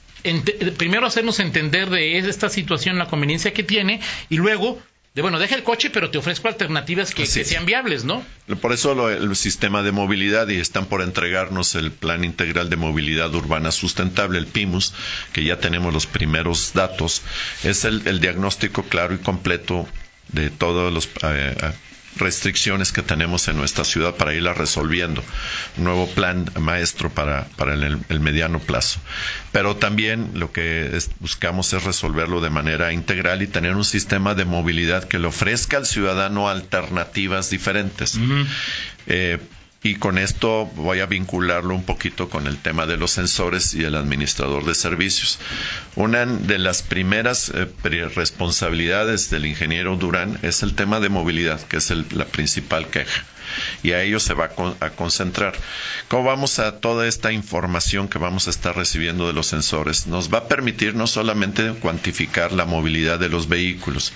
primero 0.77 1.07
hacernos 1.07 1.41
entender 1.41 1.91
de 1.91 2.19
esta 2.19 2.49
situación, 2.49 2.99
la 2.99 3.07
conveniencia 3.07 3.53
que 3.53 3.63
tiene, 3.63 4.01
y 4.29 4.37
luego 4.37 4.79
de 5.19 5.23
bueno, 5.23 5.41
deja 5.41 5.57
el 5.57 5.65
coche, 5.65 5.91
pero 5.91 6.11
te 6.11 6.19
ofrezco 6.19 6.47
alternativas 6.47 7.13
que, 7.13 7.27
sean 7.27 7.67
viables, 7.67 8.05
¿no? 8.05 8.25
Por 8.61 8.73
eso 8.73 9.11
el 9.11 9.35
sistema 9.35 9.83
de 9.83 9.91
movilidad 9.91 10.47
y 10.47 10.61
están 10.61 10.87
por 10.87 11.03
entregarnos 11.03 11.75
el 11.75 11.91
Plan 11.91 12.23
Integral 12.23 12.71
de 12.71 12.77
Movilidad 12.77 13.35
Urbana 13.35 13.73
Sustentable, 13.73 14.39
el 14.39 14.47
PIMUS, 14.47 14.95
que 15.33 15.43
ya 15.43 15.59
tenemos 15.59 15.93
los 15.93 16.07
primeros 16.07 16.73
datos, 16.73 17.23
es 17.65 17.85
el, 17.85 18.21
diagnóstico 18.21 18.85
claro 18.85 19.13
y 19.13 19.19
completo 19.19 19.89
de 20.29 20.51
todos 20.51 20.93
los 20.93 21.09
eh, 21.25 21.57
restricciones 22.17 22.93
que 22.93 23.03
tenemos 23.03 23.49
en 23.49 23.57
nuestra 23.57 23.85
ciudad 23.85 24.15
para 24.17 24.35
irlas 24.35 24.57
resolviendo. 24.57 25.23
Un 25.77 25.85
nuevo 25.85 26.09
plan 26.09 26.51
maestro 26.59 27.11
para, 27.11 27.47
para 27.57 27.75
el, 27.75 27.99
el, 28.09 28.21
mediano 28.21 28.59
plazo. 28.59 29.01
Pero 29.53 29.77
también 29.77 30.33
lo 30.35 30.53
que 30.53 30.97
es, 30.97 31.11
buscamos 31.21 31.73
es 31.73 31.85
resolverlo 31.85 32.41
de 32.41 32.51
manera 32.51 32.93
integral 32.93 33.43
y 33.43 33.47
tener 33.47 33.77
un 33.77 33.85
sistema 33.85 34.35
de 34.35 34.45
movilidad 34.45 35.05
que 35.05 35.19
le 35.19 35.29
ofrezca 35.29 35.77
al 35.77 35.87
ciudadano 35.87 36.49
alternativas 36.49 37.51
diferentes. 37.51 38.15
Uh 38.15 38.21
-huh. 38.21 38.47
eh, 39.07 39.39
y 39.83 39.95
con 39.95 40.19
esto 40.19 40.67
voy 40.75 41.01
a 41.01 41.07
vincularlo 41.07 41.75
un 41.75 41.85
poquito 41.85 42.29
con 42.29 42.47
el 42.47 42.59
tema 42.59 42.87
de 42.87 42.97
los 42.97 43.13
sensores 43.13 43.75
y 43.75 43.85
el 43.85 43.95
administrador 43.95 44.65
de 44.65 44.75
servicios. 44.75 45.39
Una 45.95 46.27
de 46.27 46.59
las 46.59 46.83
primeras 46.83 47.51
eh, 47.55 47.69
responsabilidades 48.15 49.31
del 49.31 49.47
ingeniero 49.47 49.97
Durán 49.97 50.39
es 50.43 50.63
el 50.63 50.75
tema 50.75 50.99
de 50.99 51.09
movilidad, 51.09 51.61
que 51.61 51.77
es 51.77 51.91
el, 51.91 52.07
la 52.11 52.25
principal 52.25 52.89
queja 52.89 53.25
y 53.83 53.93
a 53.93 54.03
ello 54.03 54.21
se 54.21 54.35
va 54.35 54.47
a, 54.47 54.49
con, 54.51 54.77
a, 54.81 54.91
concentrar. 54.91 55.55
¿Cómo 56.09 56.25
vamos 56.25 56.59
a 56.59 56.81
toda 56.81 57.07
esta 57.07 57.33
información 57.33 58.09
que 58.09 58.19
vamos 58.19 58.47
a 58.47 58.51
estar 58.51 58.77
recibiendo 58.77 59.27
de 59.27 59.33
los 59.33 59.47
sensores? 59.47 60.07
Nos 60.07 60.33
va 60.33 60.39
a 60.39 60.49
permitir 60.49 60.95
no 60.95 61.07
solamente 61.07 61.73
cuantificar 61.75 62.53
la 62.53 62.65
movilidad 62.65 63.19
de 63.19 63.29
los 63.29 63.49
vehículos, 63.49 64.13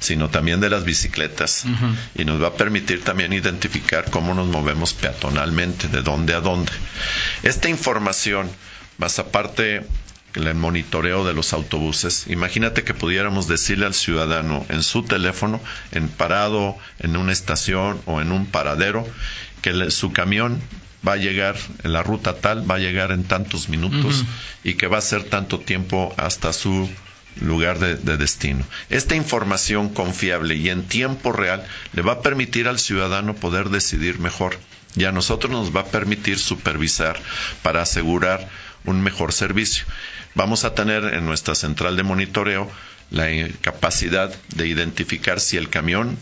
sino 0.00 0.28
también 0.30 0.60
de 0.60 0.70
las 0.70 0.84
bicicletas. 0.84 1.64
Uh 1.64 1.68
-huh. 1.68 1.96
Y 2.22 2.24
nos 2.24 2.42
va 2.42 2.48
a 2.48 2.54
permitir 2.54 3.02
también 3.02 3.32
identificar 3.32 4.10
cómo 4.10 4.34
nos 4.34 4.46
movemos 4.46 4.94
peatonalmente, 4.94 5.88
de 5.88 6.02
dónde 6.02 6.34
a 6.34 6.40
dónde. 6.40 6.72
Esta 7.42 7.68
información, 7.68 8.50
más 8.98 9.18
aparte 9.18 9.86
el 10.36 10.54
monitoreo 10.54 11.24
de 11.24 11.34
los 11.34 11.52
autobuses. 11.52 12.26
Imagínate 12.28 12.84
que 12.84 12.94
pudiéramos 12.94 13.48
decirle 13.48 13.86
al 13.86 13.94
ciudadano 13.94 14.66
en 14.68 14.82
su 14.82 15.02
teléfono, 15.02 15.60
en 15.92 16.08
parado, 16.08 16.76
en 16.98 17.16
una 17.16 17.32
estación 17.32 18.00
o 18.06 18.20
en 18.20 18.32
un 18.32 18.46
paradero, 18.46 19.06
que 19.62 19.72
le, 19.72 19.90
su 19.90 20.12
camión 20.12 20.60
va 21.06 21.14
a 21.14 21.16
llegar 21.16 21.56
en 21.84 21.92
la 21.92 22.02
ruta 22.02 22.36
tal, 22.36 22.68
va 22.68 22.76
a 22.76 22.78
llegar 22.78 23.12
en 23.12 23.24
tantos 23.24 23.68
minutos 23.68 24.20
uh 24.20 24.24
-huh. 24.24 24.70
y 24.70 24.74
que 24.74 24.88
va 24.88 24.98
a 24.98 25.02
ser 25.02 25.24
tanto 25.24 25.60
tiempo 25.60 26.14
hasta 26.16 26.52
su 26.52 26.88
lugar 27.40 27.78
de, 27.78 27.96
de, 27.96 28.16
destino. 28.16 28.64
Esta 28.90 29.14
información 29.14 29.90
confiable 29.90 30.54
y 30.56 30.68
en 30.70 30.84
tiempo 30.84 31.32
real 31.32 31.64
le 31.92 32.02
va 32.02 32.12
a 32.12 32.22
permitir 32.22 32.66
al 32.66 32.78
ciudadano 32.78 33.34
poder 33.34 33.68
decidir 33.68 34.18
mejor 34.18 34.56
y 34.96 35.04
a 35.04 35.12
nosotros 35.12 35.52
nos 35.52 35.76
va 35.76 35.82
a 35.82 35.86
permitir 35.86 36.38
supervisar 36.38 37.20
para 37.62 37.82
asegurar 37.82 38.48
un 38.86 39.02
mejor 39.02 39.32
servicio. 39.32 39.84
Vamos 40.34 40.64
a 40.64 40.74
tener 40.74 41.04
en 41.04 41.26
nuestra 41.26 41.54
central 41.54 41.96
de 41.96 42.02
monitoreo 42.02 42.70
la 43.10 43.26
capacidad 43.60 44.34
de 44.54 44.66
identificar 44.66 45.40
si 45.40 45.56
el 45.56 45.68
camión 45.68 46.18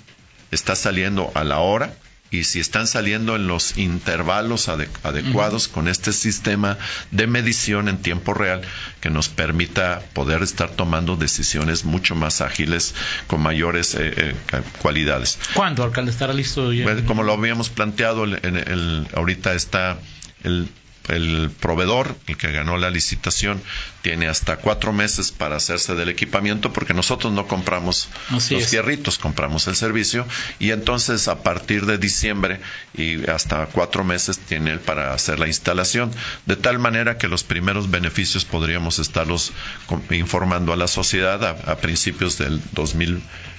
está 0.50 0.76
saliendo 0.76 1.30
a 1.34 1.44
la 1.44 1.58
hora 1.58 1.94
y 2.30 2.44
si 2.44 2.58
están 2.58 2.86
saliendo 2.86 3.36
en 3.36 3.46
los 3.46 3.78
intervalos 3.78 4.68
ade 4.68 4.88
adecuados 5.02 5.66
uh 5.66 5.70
-huh. 5.70 5.74
con 5.74 5.88
este 5.88 6.12
sistema 6.12 6.78
de 7.10 7.26
medición 7.26 7.88
en 7.88 7.98
tiempo 7.98 8.34
real 8.34 8.62
que 9.00 9.10
nos 9.10 9.28
permita 9.28 10.02
poder 10.14 10.42
estar 10.42 10.70
tomando 10.70 11.16
decisiones 11.16 11.84
mucho 11.84 12.14
más 12.14 12.40
ágiles 12.40 12.94
con 13.28 13.40
mayores 13.40 13.94
eh, 13.94 14.12
eh, 14.16 14.34
cualidades. 14.82 15.38
¿Cuándo, 15.54 15.84
alcalde, 15.84 16.10
estará 16.10 16.32
listo? 16.32 16.72
Ya? 16.72 16.84
Bueno, 16.84 17.06
como 17.06 17.22
lo 17.22 17.32
habíamos 17.32 17.68
planteado, 17.68 18.24
el, 18.24 19.06
ahorita 19.14 19.54
está 19.54 19.98
el 20.42 20.68
el 21.08 21.50
proveedor, 21.60 22.16
el 22.26 22.36
que 22.36 22.52
ganó 22.52 22.76
la 22.76 22.90
licitación, 22.90 23.62
tiene 24.02 24.28
hasta 24.28 24.56
cuatro 24.56 24.92
meses 24.92 25.32
para 25.32 25.56
hacerse 25.56 25.94
del 25.94 26.08
equipamiento 26.08 26.72
porque 26.72 26.94
nosotros 26.94 27.32
no 27.32 27.46
compramos 27.46 28.08
Así 28.30 28.54
los 28.54 28.68
fierritos, 28.68 29.18
compramos 29.18 29.66
el 29.66 29.76
servicio 29.76 30.26
y 30.58 30.70
entonces 30.70 31.28
a 31.28 31.42
partir 31.42 31.86
de 31.86 31.98
diciembre 31.98 32.60
y 32.94 33.28
hasta 33.28 33.66
cuatro 33.66 34.04
meses 34.04 34.38
tiene 34.38 34.72
él 34.72 34.80
para 34.80 35.12
hacer 35.12 35.38
la 35.38 35.46
instalación, 35.46 36.10
de 36.46 36.56
tal 36.56 36.78
manera 36.78 37.18
que 37.18 37.28
los 37.28 37.44
primeros 37.44 37.90
beneficios 37.90 38.44
podríamos 38.44 38.98
estarlos 38.98 39.52
informando 40.10 40.72
a 40.72 40.76
la 40.76 40.88
sociedad 40.88 41.44
a, 41.44 41.72
a 41.72 41.76
principios 41.76 42.38
del 42.38 42.60
2020. 42.72 43.53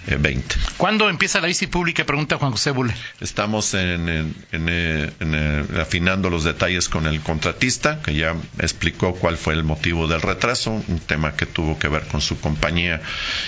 ¿Cuándo 0.78 1.10
empieza 1.10 1.42
la 1.42 1.48
bici 1.48 1.68
pública? 1.68 2.06
Pregunta 2.06 2.38
Juan 2.38 2.52
José 2.52 2.72
Bule. 2.72 2.94
Estamos 3.22 3.74
en, 3.74 4.08
en, 4.10 4.36
en, 4.52 4.70
en 4.70 5.80
afinando 5.80 6.30
los 6.30 6.44
detalles 6.44 6.90
con 6.90 7.08
el 7.08 7.22
contratista, 7.22 8.02
que 8.02 8.14
ya 8.14 8.36
explicó 8.60 9.16
cuál 9.16 9.38
fue 9.38 9.54
el 9.54 9.64
motivo 9.64 10.08
del 10.08 10.22
retraso, 10.22 10.72
un 10.72 11.00
tema 11.00 11.36
que 11.36 11.46
tuvo 11.46 11.80
que 11.80 11.88
ver 11.88 12.04
con 12.08 12.22
su 12.22 12.40
compañía 12.40 13.02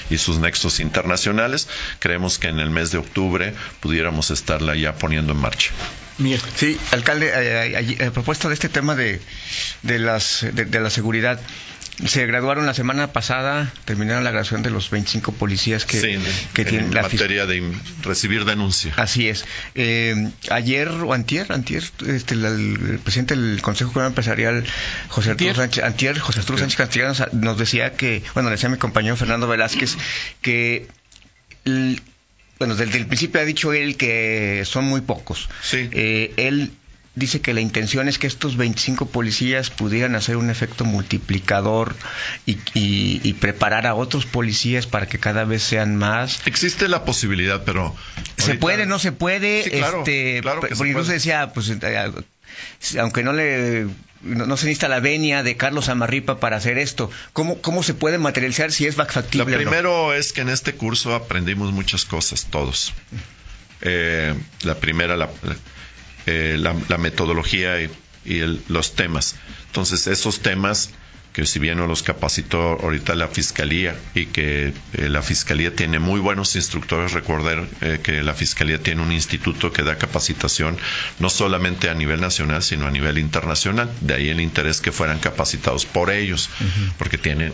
y 0.10 0.18
sus 0.18 0.40
nexos 0.40 0.80
internacionales. 0.80 1.68
Creemos 2.00 2.40
que 2.40 2.48
en 2.48 2.60
el 2.60 2.72
mes 2.72 2.92
de 2.92 2.98
octubre 2.98 3.54
pudiéramos 3.80 4.32
estarla 4.32 4.76
ya 4.76 4.96
poniendo 4.96 5.34
en 5.34 5.40
marcha. 5.40 5.72
Miguel. 6.18 6.42
Sí, 6.56 6.80
alcalde, 6.92 7.32
a, 7.32 8.04
a, 8.04 8.08
a, 8.08 8.12
propósito 8.12 8.48
de 8.48 8.56
este 8.56 8.70
tema 8.70 8.96
de, 8.96 9.22
de, 9.84 10.00
las, 10.00 10.46
de, 10.52 10.66
de 10.66 10.80
la 10.80 10.90
seguridad, 10.90 11.40
se 12.06 12.26
graduaron 12.28 12.66
la 12.66 12.74
semana 12.76 13.12
pasada, 13.12 13.74
terminaron 13.86 14.24
la 14.24 14.30
graduación 14.30 14.62
de 14.62 14.70
los 14.70 14.92
25 14.92 15.32
policías 15.32 15.86
que, 15.86 16.00
sí, 16.00 16.20
que 16.54 16.62
en 16.62 16.68
tienen 16.68 16.94
la 16.94 17.02
materia 17.02 17.46
de 17.48 17.74
recibir 18.04 18.46
denuncia. 18.46 18.94
Así 18.98 19.28
es. 19.28 19.46
Eh, 19.74 20.30
ayer 20.52 20.90
o 20.90 21.14
antier, 21.14 21.52
antier 21.52 21.84
este, 22.06 22.36
el, 22.36 22.46
el, 22.46 23.00
presidente 23.00 23.36
del 23.36 23.62
Consejo 23.62 23.92
Comunal 23.92 24.12
Empresarial, 24.12 24.64
José 25.08 25.32
Arturo 25.32 25.56
Sánchez, 25.56 25.84
antier, 25.84 26.20
José 26.20 26.40
Arturo 26.42 26.60
Sánchez 26.60 26.78
Castellanos, 26.78 27.24
nos 27.34 27.58
decía 27.58 27.94
que, 27.94 28.22
bueno, 28.36 28.50
le 28.50 28.56
decía 28.56 28.70
a 28.70 28.72
mi 28.72 28.78
compañero 28.78 29.16
Fernando 29.16 29.48
Velázquez 29.48 29.98
que 30.42 30.88
el, 31.66 32.00
bueno, 32.60 32.76
desde 32.76 32.98
el 32.98 33.08
principio 33.08 33.42
ha 33.42 33.46
dicho 33.46 33.74
él 33.74 33.98
que 33.98 34.64
son 34.66 34.86
muy 34.86 35.02
pocos. 35.02 35.50
Sí. 35.64 35.90
Eh, 35.92 36.34
él 36.38 36.72
dice 37.18 37.42
que 37.42 37.54
la 37.54 37.62
intención 37.62 38.08
es 38.08 38.20
que 38.20 38.28
estos 38.28 38.58
25 38.58 39.08
policías 39.08 39.72
pudieran 39.72 40.16
hacer 40.16 40.38
un 40.38 40.50
efecto 40.50 40.86
multiplicador 40.86 41.96
y, 42.46 42.54
y, 42.74 43.22
y, 43.24 43.34
preparar 43.34 43.88
a 43.88 43.96
otros 43.96 44.26
policías 44.26 44.86
para 44.86 45.08
que 45.08 45.18
cada 45.18 45.44
vez 45.44 45.64
sean 45.64 45.96
más. 45.96 46.42
Existe 46.46 46.88
la 46.88 47.06
posibilidad, 47.06 47.64
pero... 47.66 47.96
¿Se 48.38 48.54
puede, 48.54 48.86
no 48.86 49.00
se 49.00 49.12
puede? 49.12 49.64
Sí, 49.64 49.72
claro, 49.72 50.00
este, 50.00 50.42
claro 50.42 50.62
que 50.62 50.76
porque 50.76 50.92
incluso 50.92 51.12
decía, 51.12 51.52
pues, 51.54 51.70
eh, 51.70 52.12
aunque 53.00 53.24
no 53.24 53.34
le... 53.34 53.88
No, 54.22 54.48
no, 54.48 54.58
se 54.58 54.66
necesita 54.66 54.88
la 54.88 55.00
venia 55.00 55.44
de 55.44 55.58
Carlos 55.58 55.90
Amarripa 55.90 56.40
para 56.40 56.58
hacer 56.58 56.78
esto. 56.78 57.10
¿Cómo, 57.34 57.62
cómo 57.62 57.84
se 57.84 57.94
puede 57.94 58.18
materializar 58.18 58.72
si 58.72 58.88
es 58.88 58.96
factible? 58.96 59.52
Lo 59.52 59.58
primero 59.58 60.08
no? 60.08 60.14
es 60.14 60.34
que 60.34 60.42
en 60.42 60.50
este 60.50 60.74
curso 60.74 61.14
aprendimos 61.14 61.72
muchas 61.72 62.04
cosas, 62.06 62.48
todos. 62.50 62.94
Eh, 63.82 64.34
la 64.64 64.76
primera, 64.76 65.16
la, 65.16 65.30
eh, 66.28 66.58
la, 66.60 66.76
la, 66.88 66.98
metodología 66.98 67.82
y, 67.82 67.90
y 68.26 68.40
el, 68.40 68.62
los 68.68 68.94
temas. 68.96 69.36
Entonces, 69.68 70.08
esos 70.08 70.42
temas 70.42 70.92
que 71.38 71.46
si 71.46 71.60
bien 71.60 71.78
nos 71.78 71.88
los 71.88 72.02
capacitó 72.02 72.80
ahorita 72.82 73.14
la 73.14 73.28
Fiscalía 73.28 73.96
y 74.16 74.26
que 74.26 74.74
eh, 74.94 75.08
la 75.08 75.22
Fiscalía 75.22 75.76
tiene 75.76 76.00
muy 76.00 76.20
buenos 76.20 76.56
instructores, 76.56 77.12
recordar 77.12 77.68
eh, 77.82 78.00
que 78.02 78.24
la 78.24 78.34
Fiscalía 78.34 78.82
tiene 78.82 79.04
un 79.04 79.12
instituto 79.12 79.72
que 79.72 79.84
da 79.84 80.00
capacitación 80.00 80.80
no 81.20 81.30
solamente 81.30 81.92
a 81.92 81.94
nivel 81.94 82.22
nacional, 82.22 82.64
sino 82.64 82.88
a 82.88 82.92
nivel 82.92 83.20
internacional. 83.20 83.88
De 84.02 84.16
ahí 84.16 84.30
el 84.30 84.42
interés 84.42 84.82
que 84.82 84.92
fueran 84.92 85.20
capacitados 85.20 85.86
por 85.86 86.10
ellos, 86.10 86.50
uh 86.60 86.64
-huh. 86.64 86.94
porque 86.98 87.20
tienen 87.20 87.54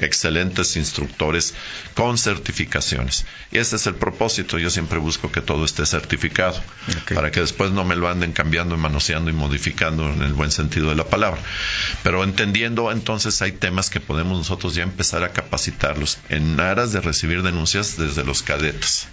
excelentes 0.00 0.76
instructores 0.76 1.54
con 1.94 2.18
certificaciones. 2.18 3.26
Y 3.52 3.58
ese 3.58 3.76
es 3.76 3.86
el 3.86 3.94
propósito. 3.94 4.58
Yo 4.58 4.70
siempre 4.70 4.98
busco 4.98 5.30
que 5.30 5.40
todo 5.40 5.64
esté 5.64 5.86
certificado 5.86 6.60
okay. 7.02 7.14
para 7.14 7.30
que 7.30 7.40
después 7.40 7.70
no 7.70 7.84
me 7.84 7.96
lo 7.96 8.08
anden 8.08 8.32
cambiando, 8.32 8.76
manoseando 8.76 9.30
y 9.30 9.34
modificando 9.34 10.12
en 10.12 10.22
el 10.22 10.32
buen 10.32 10.50
sentido 10.50 10.88
de 10.88 10.96
la 10.96 11.04
palabra. 11.04 11.40
Pero 12.02 12.24
entendiendo 12.24 12.90
entonces 12.90 13.40
hay 13.42 13.52
temas 13.52 13.90
que 13.90 14.00
podemos 14.00 14.38
nosotros 14.38 14.74
ya 14.74 14.82
empezar 14.82 15.22
a 15.22 15.32
capacitarlos 15.32 16.18
en 16.28 16.58
aras 16.58 16.92
de 16.92 17.00
recibir 17.00 17.42
denuncias 17.42 17.96
desde 17.96 18.24
los 18.24 18.42
cadetes. 18.42 19.06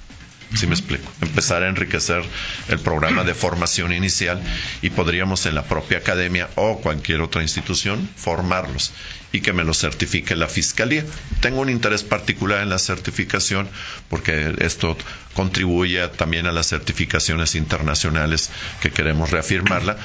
¿Sí 0.56 0.68
me 0.68 0.74
explico? 0.74 1.10
Empezar 1.22 1.64
a 1.64 1.70
enriquecer 1.70 2.24
el 2.68 2.80
programa 2.80 3.24
de 3.24 3.34
formación 3.34 3.94
inicial 3.94 4.42
y 4.82 4.90
podríamos 4.90 5.46
en 5.46 5.56
la 5.56 5.64
propia 5.64 6.00
academia 6.00 6.50
o 6.56 6.82
cualquier 6.82 7.22
otra 7.22 7.42
institución 7.42 8.10
formarlos 8.18 8.92
y 9.32 9.40
que 9.40 9.54
me 9.54 9.64
lo 9.64 9.74
certifique 9.74 10.36
la 10.36 10.48
fiscalía. 10.48 11.06
Tengo 11.40 11.62
un 11.62 11.70
interés 11.70 12.04
particular 12.04 12.62
en 12.62 12.70
la 12.70 12.80
certificación 12.80 13.70
porque 14.10 14.54
esto 14.60 14.98
contribuye 15.34 16.06
también 16.10 16.48
a 16.48 16.52
las 16.52 16.68
certificaciones 16.68 17.56
internacionales 17.56 18.50
que 18.82 18.92
queremos 18.92 19.32
reafirmarla 19.32 19.98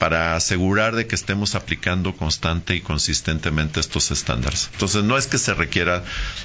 para 0.00 0.34
asegurar 0.34 0.96
de 0.96 1.06
que 1.06 1.14
estemos 1.14 1.54
aplicando 1.54 2.16
constante 2.16 2.74
y 2.74 2.80
consistentemente 2.80 3.80
estos 3.80 4.10
estándares. 4.10 4.70
Entonces, 4.72 5.04
no 5.04 5.18
es 5.18 5.26
que 5.26 5.36
se 5.36 5.52
requiera 5.52 6.02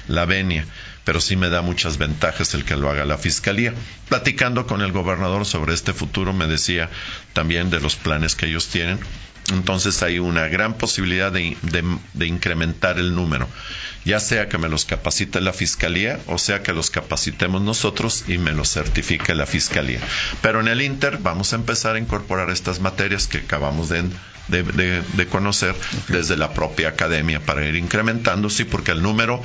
la 0.08 0.26
venia, 0.26 0.66
pero 1.04 1.22
sí 1.22 1.36
me 1.36 1.48
da 1.48 1.62
muchas 1.62 1.96
ventajas 1.96 2.52
el 2.52 2.66
que 2.66 2.76
lo 2.76 2.90
haga 2.90 3.06
la 3.06 3.16
Fiscalía. 3.16 3.72
Platicando 4.10 4.66
con 4.66 4.82
el 4.82 4.92
gobernador 4.92 5.46
sobre 5.46 5.72
este 5.72 5.94
futuro, 5.94 6.34
me 6.34 6.46
decía 6.46 6.90
también 7.32 7.70
de 7.70 7.80
los 7.80 7.96
planes 7.96 8.36
que 8.36 8.44
ellos 8.44 8.68
tienen. 8.68 8.98
Entonces 9.50 10.02
hay 10.02 10.18
una 10.18 10.48
gran 10.48 10.74
posibilidad 10.74 11.32
de, 11.32 11.56
de, 11.62 11.82
de 12.12 12.26
incrementar 12.26 12.98
el 12.98 13.14
número. 13.14 13.48
Ya 14.06 14.20
sea 14.20 14.48
que 14.48 14.56
me 14.56 14.68
los 14.68 14.84
capacite 14.84 15.40
la 15.40 15.52
Fiscalía 15.52 16.20
o 16.26 16.38
sea 16.38 16.62
que 16.62 16.72
los 16.72 16.90
capacitemos 16.90 17.60
nosotros 17.60 18.24
y 18.28 18.38
me 18.38 18.52
los 18.52 18.72
certifique 18.72 19.34
la 19.34 19.46
Fiscalía. 19.46 19.98
Pero 20.40 20.60
en 20.60 20.68
el 20.68 20.80
Inter 20.80 21.18
vamos 21.18 21.52
a 21.52 21.56
empezar 21.56 21.96
a 21.96 21.98
incorporar 21.98 22.50
estas 22.50 22.78
materias 22.78 23.26
que 23.26 23.38
acabamos 23.38 23.88
de, 23.88 24.04
de, 24.48 25.26
conocer 25.26 25.74
desde 26.06 26.36
la 26.36 26.54
propia 26.54 26.90
academia 26.90 27.40
para 27.40 27.66
ir 27.66 27.74
incrementando, 27.74 28.48
sí, 28.48 28.64
porque 28.64 28.92
el 28.92 29.02
número, 29.02 29.42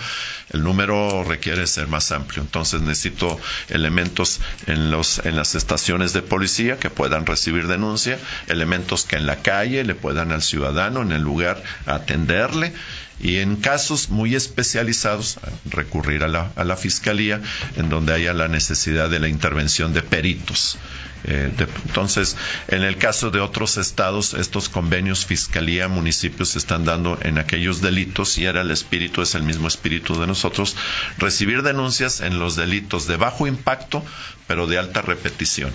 el 0.52 0.64
número 0.64 1.24
requiere 1.24 1.66
ser 1.66 1.88
más 1.88 2.12
amplio. 2.12 2.44
Entonces 2.44 2.82
necesito 2.82 3.40
elementos 3.70 4.42
en 4.68 4.92
los, 4.92 5.26
en 5.26 5.36
las 5.36 5.56
estaciones 5.56 6.14
de 6.14 6.22
policía 6.22 6.78
que 6.78 6.92
puedan 6.92 7.26
recibir 7.26 7.68
denuncia, 7.68 8.20
elementos 8.48 9.06
que 9.06 9.16
en 9.16 9.26
la 9.26 9.38
calle 9.38 9.84
le 9.84 9.96
puedan 9.96 10.32
al 10.32 10.44
ciudadano 10.44 11.02
en 11.02 11.12
el 11.12 11.24
lugar 11.24 11.64
atenderle 11.88 12.74
y 13.22 13.38
en 13.38 13.56
casos 13.56 14.10
muy 14.10 14.36
especializados 14.36 15.40
recurrir 15.70 16.24
a 16.24 16.28
la, 16.28 16.52
a 16.56 16.64
la 16.64 16.76
fiscalía 16.76 17.42
en 17.76 17.90
donde 17.90 18.14
haya 18.14 18.34
la 18.34 18.48
necesidad 18.48 19.10
de 19.10 19.20
la 19.20 19.28
intervención 19.28 19.94
de 19.94 20.02
peritos. 20.02 20.78
Eh, 21.24 21.52
entonces, 21.86 22.36
en 22.68 22.82
el 22.82 22.98
caso 22.98 23.30
de 23.30 23.40
otros 23.40 23.78
estados, 23.78 24.34
estos 24.34 24.70
convenios 24.70 25.26
fiscalía 25.26 25.88
municipios 25.88 26.50
se 26.50 26.58
están 26.58 26.84
dando 26.84 27.20
en 27.22 27.38
aquellos 27.38 27.82
delitos 27.82 28.38
y 28.38 28.46
era 28.46 28.62
el 28.62 28.72
espíritu, 28.72 29.22
es 29.22 29.36
el 29.36 29.44
mismo 29.44 29.68
espíritu 29.68 30.20
de 30.20 30.26
nosotros, 30.26 30.76
recibir 31.18 31.62
denuncias 31.62 32.22
en 32.22 32.40
los 32.40 32.56
delitos 32.56 33.08
de 33.08 33.18
bajo 33.18 33.46
impacto, 33.46 34.04
pero 34.48 34.66
de 34.66 34.80
alta 34.80 35.02
repetición. 35.02 35.72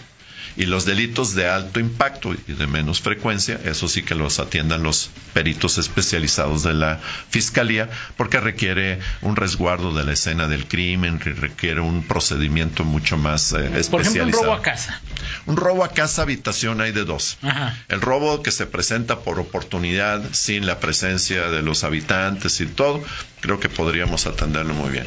Y 0.56 0.66
los 0.66 0.84
delitos 0.84 1.34
de 1.34 1.48
alto 1.48 1.80
impacto 1.80 2.34
y 2.34 2.52
de 2.52 2.66
menos 2.66 3.00
frecuencia, 3.00 3.60
eso 3.64 3.88
sí 3.88 4.02
que 4.02 4.14
los 4.14 4.38
atiendan 4.38 4.82
los 4.82 5.10
peritos 5.32 5.78
especializados 5.78 6.62
de 6.62 6.74
la 6.74 7.00
Fiscalía, 7.30 7.90
porque 8.16 8.40
requiere 8.40 8.98
un 9.22 9.36
resguardo 9.36 9.92
de 9.92 10.04
la 10.04 10.12
escena 10.12 10.48
del 10.48 10.66
crimen, 10.66 11.20
requiere 11.20 11.80
un 11.80 12.02
procedimiento 12.02 12.84
mucho 12.84 13.16
más 13.16 13.52
especializado. 13.52 13.78
Eh, 13.78 13.90
Por 13.90 14.00
ejemplo, 14.02 14.38
un 14.40 14.44
robo 14.44 14.54
a 14.54 14.62
casa. 14.62 15.00
Un 15.46 15.56
robo 15.56 15.84
a 15.84 15.88
casa 15.88 16.22
habitación 16.22 16.80
hay 16.80 16.92
de 16.92 17.04
dos. 17.04 17.38
El 17.88 18.00
robo 18.00 18.42
que 18.42 18.50
se 18.50 18.66
presenta 18.66 19.20
por 19.20 19.38
oportunidad, 19.38 20.22
sin 20.32 20.66
la 20.66 20.80
presencia 20.80 21.50
de 21.50 21.62
los 21.62 21.84
habitantes 21.84 22.60
y 22.60 22.66
todo, 22.66 23.02
creo 23.40 23.60
que 23.60 23.68
podríamos 23.68 24.26
atenderlo 24.26 24.74
muy 24.74 24.90
bien. 24.90 25.06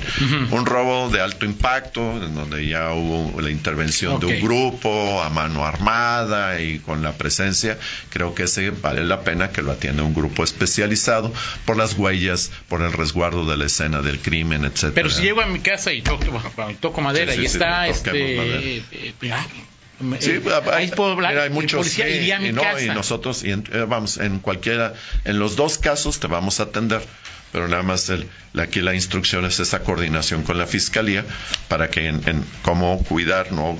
Un 0.51 0.65
robo 0.65 1.09
de 1.09 1.21
alto 1.21 1.45
impacto, 1.45 2.23
en 2.23 2.35
donde 2.35 2.67
ya 2.67 2.93
hubo 2.93 3.41
la 3.41 3.49
intervención 3.49 4.19
de 4.19 4.27
un 4.27 4.41
grupo 4.41 5.21
a 5.29 5.33
mano 5.33 5.65
armada 5.65 6.59
y 6.59 6.79
con 6.79 7.03
la 7.03 7.13
presencia, 7.13 7.77
creo 8.09 8.33
que 8.35 8.43
ese 8.43 8.71
vale 8.71 9.03
la 9.03 9.21
pena 9.21 9.51
que 9.51 9.61
lo 9.61 9.71
atienda 9.71 10.03
un 10.03 10.13
grupo 10.13 10.43
especializado 10.43 11.31
por 11.65 11.77
las 11.77 11.93
huellas, 11.93 12.51
por 12.67 12.81
el 12.81 12.91
resguardo 12.91 13.45
de 13.45 13.57
la 13.57 13.65
escena 13.65 14.01
del 14.01 14.19
crimen, 14.19 14.65
etcétera. 14.65 14.93
Pero 14.95 15.09
si 15.09 15.23
llego 15.23 15.41
a 15.41 15.45
mi 15.45 15.59
casa 15.59 15.93
y 15.93 16.01
toco, 16.01 17.01
madera 17.01 17.35
y 17.35 17.45
está 17.45 17.87
este 17.87 18.77
eh, 18.77 18.83
Sí, 20.19 20.41
hay, 20.71 20.91
hay 20.97 21.49
muchos 21.49 21.99
y, 21.99 22.87
nosotros 22.87 23.43
y 23.43 23.51
eh, 23.51 23.85
vamos 23.85 24.17
en 24.17 24.39
cualquiera 24.39 24.93
en 25.25 25.39
los 25.39 25.57
dos 25.57 25.77
casos 25.77 26.21
te 26.21 26.27
vamos 26.27 26.61
a 26.61 26.63
atender 26.63 27.01
pero 27.51 27.67
nada 27.67 27.83
más 27.83 28.09
el, 28.09 28.29
aquí 28.57 28.79
la 28.79 28.93
instrucción 28.93 29.43
es 29.43 29.59
esa 29.59 29.83
coordinación 29.83 30.43
con 30.43 30.57
la 30.57 30.67
fiscalía 30.67 31.25
para 31.67 31.89
que 31.89 32.07
en, 32.07 32.21
en 32.29 32.45
cómo 32.61 33.03
cuidar 33.03 33.51
no 33.51 33.77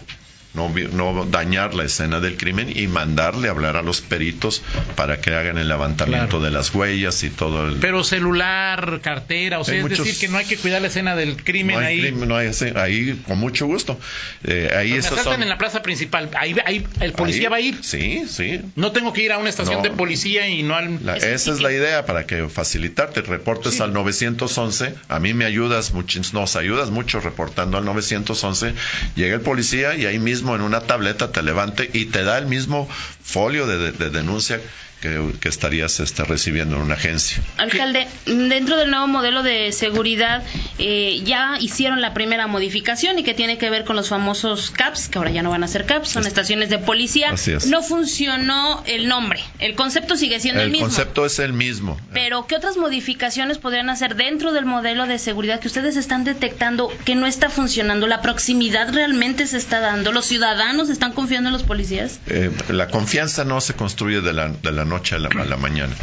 no, 0.54 0.74
no, 0.94 1.26
dañar 1.26 1.76
la 1.76 1.84
escena 1.84 2.20
del 2.20 2.36
crimen 2.36 2.76
y 2.76 2.88
mandarle 2.88 3.50
hablar 3.50 3.78
a 3.78 3.84
los 3.84 4.02
peritos 4.02 4.64
para 4.96 5.22
que 5.22 5.36
hagan 5.36 5.60
el 5.60 5.68
levantamiento 5.68 6.40
de 6.42 6.50
las 6.50 6.74
huellas 6.74 7.24
y 7.24 7.30
todo 7.30 7.68
el... 7.68 7.76
Pero 7.76 8.04
celular, 8.04 9.00
cartera, 9.04 9.60
o 9.60 9.64
sea, 9.64 9.76
es 9.76 9.88
decir, 9.88 10.18
que 10.18 10.28
no 10.28 10.40
hay 10.40 10.46
que 10.46 10.58
cuidar 10.58 10.82
la 10.82 10.88
escena 10.88 11.16
del 11.16 11.44
crimen 11.44 11.76
no 11.76 11.82
hay 11.86 12.02
ahí. 12.02 12.12
no 12.12 12.36
hay, 12.36 12.52
ahí 12.76 13.22
con 13.28 13.38
mucho 13.38 13.68
gusto. 13.68 14.00
Eh, 14.44 14.72
ahí 14.76 14.92
me 14.92 15.44
en 15.44 15.50
la 15.50 15.58
plaza 15.60 15.84
principal, 15.84 16.32
ahí, 16.36 16.56
ahí 16.66 16.86
el 17.00 17.14
policía 17.14 17.50
va 17.50 17.58
a 17.58 17.62
ir. 17.62 17.78
Sí, 17.84 18.24
sí. 18.28 18.62
No 18.76 18.92
tengo 18.92 19.14
que 19.14 19.22
ir 19.22 19.32
a 19.32 19.38
una 19.38 19.50
estación 19.50 19.84
de 19.84 19.92
policía 19.92 20.48
y 20.48 20.64
no 20.64 20.76
al... 20.76 21.00
esa 21.18 21.52
es 21.52 21.62
la 21.62 21.72
idea, 21.72 22.08
para 22.08 22.26
que 22.26 22.50
facilitarte, 22.50 23.22
reportes 23.22 23.82
al 23.82 23.94
911, 23.94 24.96
a 25.08 25.20
mí 25.20 25.36
me 25.36 25.46
ayudas, 25.46 25.94
mucho, 25.94 26.20
nos 26.34 26.56
ayudas 26.56 26.90
mucho 26.90 27.20
reportando 27.20 27.78
al 27.78 27.86
911, 27.86 28.74
llega 29.16 29.36
el 29.36 29.42
policía 29.42 29.96
y 29.96 30.08
ahí 30.08 30.18
mismo 30.18 30.39
en 30.42 30.62
una 30.62 30.82
tableta 30.82 31.32
te 31.32 31.42
levante 31.42 31.90
y 31.94 32.06
te 32.06 32.24
da 32.24 32.38
el 32.38 32.48
mismo 32.48 32.88
folio 33.24 33.68
de, 33.68 33.92
de 33.92 34.10
denuncia 34.10 34.60
que, 35.02 35.50
estarías 35.50 36.00
este, 36.00 36.24
recibiendo 36.24 36.76
en 36.76 36.84
una 36.84 36.96
agencia. 36.96 37.42
Alcalde, 37.58 38.08
dentro 38.26 38.78
del 38.78 38.92
nuevo 38.92 39.08
modelo 39.08 39.44
de 39.44 39.72
seguridad 39.72 40.44
eh, 40.78 41.22
ya 41.24 41.58
hicieron 41.60 42.02
la 42.02 42.14
primera 42.14 42.48
modificación 42.48 43.18
y 43.20 43.24
que 43.24 43.34
tiene 43.34 43.58
que 43.58 43.70
ver 43.70 43.86
con 43.86 43.96
los 43.96 44.10
famosos 44.10 44.72
CAPS, 44.72 45.10
que 45.10 45.18
ahora 45.18 45.32
ya 45.32 45.42
no 45.42 45.52
van 45.52 45.64
a 45.64 45.68
ser 45.68 45.86
CAPS, 45.86 46.10
son 46.10 46.28
estaciones 46.28 46.70
de 46.70 46.80
policía. 46.80 47.34
No 47.68 47.82
funcionó 47.82 48.84
el 48.86 49.08
nombre, 49.08 49.42
el 49.60 49.76
concepto 49.76 50.16
sigue 50.16 50.40
siendo 50.40 50.62
el, 50.62 50.72
mismo. 50.72 50.88
El 50.88 50.92
concepto 50.92 51.26
es 51.26 51.38
el 51.40 51.52
mismo. 51.52 52.00
Pero, 52.14 52.48
¿qué 52.48 52.56
otras 52.56 52.78
modificaciones 52.78 53.58
podrían 53.58 53.90
hacer 53.90 54.16
dentro 54.16 54.54
del 54.54 54.66
modelo 54.66 55.06
de 55.06 55.20
seguridad 55.20 55.60
que 55.60 55.68
ustedes 55.68 55.98
están 55.98 56.24
detectando 56.24 56.90
que 57.06 57.16
no 57.16 57.28
está 57.28 57.50
funcionando? 57.50 58.08
¿La 58.08 58.22
proximidad 58.22 58.94
realmente 58.94 59.46
se 59.48 59.58
está 59.58 59.82
dando? 59.82 60.14
¿Los 60.14 60.26
ciudadanos 60.26 60.90
están 60.90 61.12
confiando 61.12 61.50
en 61.50 61.54
los 61.54 61.64
policías? 61.64 62.20
Eh, 62.28 62.52
la 62.70 62.88
confianza 62.88 63.44
no 63.44 63.60
se 63.60 63.74
construye 63.74 64.22
de 64.22 64.34
la, 64.34 64.48
de 64.48 64.72
la 64.72 64.86
noche 64.86 65.16
a 65.16 65.20
la, 65.20 65.58
mañana. 65.58 65.94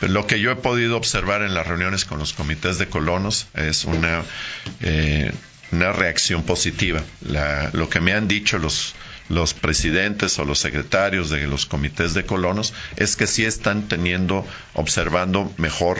lo 0.00 0.26
que 0.28 0.38
yo 0.38 0.52
he 0.52 0.56
podido 0.56 0.96
observar 0.96 1.42
en 1.42 1.54
las 1.54 1.66
reuniones 1.66 2.04
con 2.04 2.20
los 2.20 2.32
comités 2.32 2.78
de 2.78 2.86
colonos 2.86 3.48
es 3.54 3.84
una, 3.84 4.22
eh, 4.80 5.32
una 5.72 5.92
reacción 5.92 6.44
positiva. 6.44 7.02
lo 7.72 7.88
que 7.88 8.00
me 8.00 8.12
han 8.12 8.28
dicho 8.28 8.58
los, 8.58 8.94
los 9.28 9.54
presidentes 9.54 10.38
o 10.38 10.44
los 10.44 10.58
secretarios 10.58 11.30
de 11.30 11.46
los 11.46 11.66
comités 11.66 12.14
de 12.14 12.24
colonos 12.24 12.74
es 12.96 13.16
que 13.16 13.26
sí 13.26 13.44
están 13.44 13.88
teniendo, 13.88 14.46
observando 14.74 15.52
mejor 15.58 15.98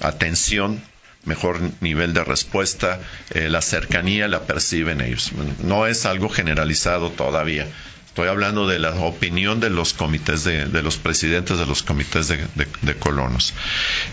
atención 0.00 0.82
mejor 1.24 1.60
nivel 1.80 2.14
de 2.14 2.24
respuesta, 2.24 3.00
eh, 3.30 3.48
la 3.48 3.62
cercanía 3.62 4.28
la 4.28 4.42
perciben 4.42 5.00
ellos. 5.00 5.32
No 5.60 5.86
es 5.86 6.04
algo 6.04 6.28
generalizado 6.28 7.10
todavía. 7.10 7.66
Estoy 8.06 8.28
hablando 8.28 8.66
de 8.66 8.78
la 8.78 8.90
opinión 8.96 9.60
de 9.60 9.70
los 9.70 9.94
comités, 9.94 10.44
de, 10.44 10.66
los 10.82 10.98
presidentes 10.98 11.58
de 11.58 11.64
los 11.64 11.82
comités 11.82 12.28
de, 12.28 12.94
colonos. 12.96 13.54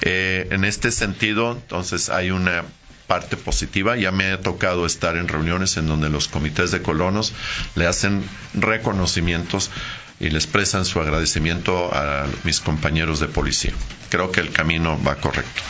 Eh, 0.01 0.47
en 0.51 0.63
este 0.63 0.91
sentido, 0.91 1.51
entonces, 1.51 2.09
hay 2.09 2.31
una 2.31 2.63
parte 3.09 3.37
positiva. 3.37 3.97
Ya 3.97 4.11
me 4.11 4.31
ha 4.31 4.39
tocado 4.39 4.85
estar 4.85 5.17
en 5.17 5.27
reuniones 5.27 5.75
en 5.77 5.87
donde 5.87 6.09
los 6.09 6.27
comités 6.27 6.69
de 6.69 6.83
colonos 6.83 7.33
le 7.73 7.87
hacen 7.87 8.23
reconocimientos 8.53 9.71
y 10.19 10.29
le 10.29 10.37
expresan 10.37 10.85
su 10.85 10.99
agradecimiento 10.99 11.93
a 11.93 12.27
mis 12.43 12.59
compañeros 12.59 13.19
de 13.19 13.27
policía. 13.27 13.71
Creo 14.09 14.31
que 14.31 14.41
el 14.41 14.51
camino 14.51 15.01
va 15.01 15.15
correcto. 15.15 15.61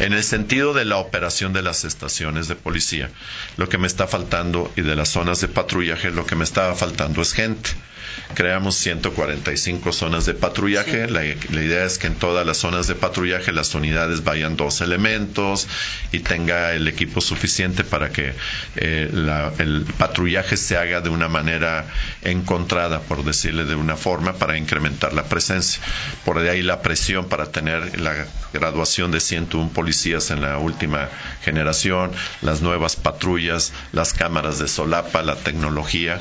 En 0.00 0.12
el 0.12 0.24
sentido 0.24 0.74
de 0.74 0.84
la 0.84 0.96
operación 0.96 1.52
de 1.52 1.62
las 1.62 1.84
estaciones 1.84 2.48
de 2.48 2.56
policía, 2.56 3.10
lo 3.56 3.68
que 3.68 3.78
me 3.78 3.86
está 3.86 4.06
faltando 4.06 4.72
y 4.76 4.82
de 4.82 4.96
las 4.96 5.10
zonas 5.10 5.40
de 5.40 5.48
patrullaje, 5.48 6.10
lo 6.10 6.26
que 6.26 6.36
me 6.36 6.44
estaba 6.44 6.74
faltando 6.74 7.22
es 7.22 7.32
gente 7.32 7.70
creamos 8.34 8.76
145 8.76 9.92
zonas 9.92 10.26
de 10.26 10.34
patrullaje. 10.34 11.08
La, 11.08 11.24
idea 11.24 11.84
es 11.84 11.98
que 11.98 12.06
en 12.06 12.14
todas 12.14 12.46
las 12.46 12.58
zonas 12.58 12.86
de 12.86 12.94
patrullaje 12.94 13.52
las 13.52 13.74
unidades 13.74 14.24
vayan 14.24 14.56
dos 14.56 14.80
elementos 14.80 15.68
y 16.12 16.20
tenga 16.20 16.72
el 16.72 16.88
equipo 16.88 17.20
suficiente 17.20 17.84
para 17.84 18.10
que 18.10 18.32
eh, 18.76 19.10
el 19.58 19.86
patrullaje 19.98 20.56
se 20.56 20.76
haga 20.76 21.00
de 21.00 21.10
una 21.10 21.28
manera 21.28 21.86
encontrada, 22.22 23.00
por 23.00 23.24
decirle 23.24 23.64
de 23.64 23.74
una 23.74 23.91
forma, 23.96 24.34
para 24.34 24.56
incrementar 24.56 25.12
la 25.12 25.24
presencia. 25.24 25.82
Por 26.24 26.38
ahí 26.38 26.62
la 26.62 26.82
presión 26.82 27.28
para 27.28 27.46
tener 27.46 28.00
la 28.00 28.26
graduación 28.52 29.10
de 29.10 29.20
101 29.20 29.70
policías 29.70 30.30
en 30.30 30.40
la 30.40 30.58
última 30.58 31.08
generación, 31.42 32.12
las 32.40 32.60
nuevas 32.62 32.96
patrullas, 32.96 33.72
las 33.92 34.12
cámaras 34.12 34.58
de 34.58 34.68
solapa, 34.68 35.22
la 35.22 35.36
tecnología 35.36 36.20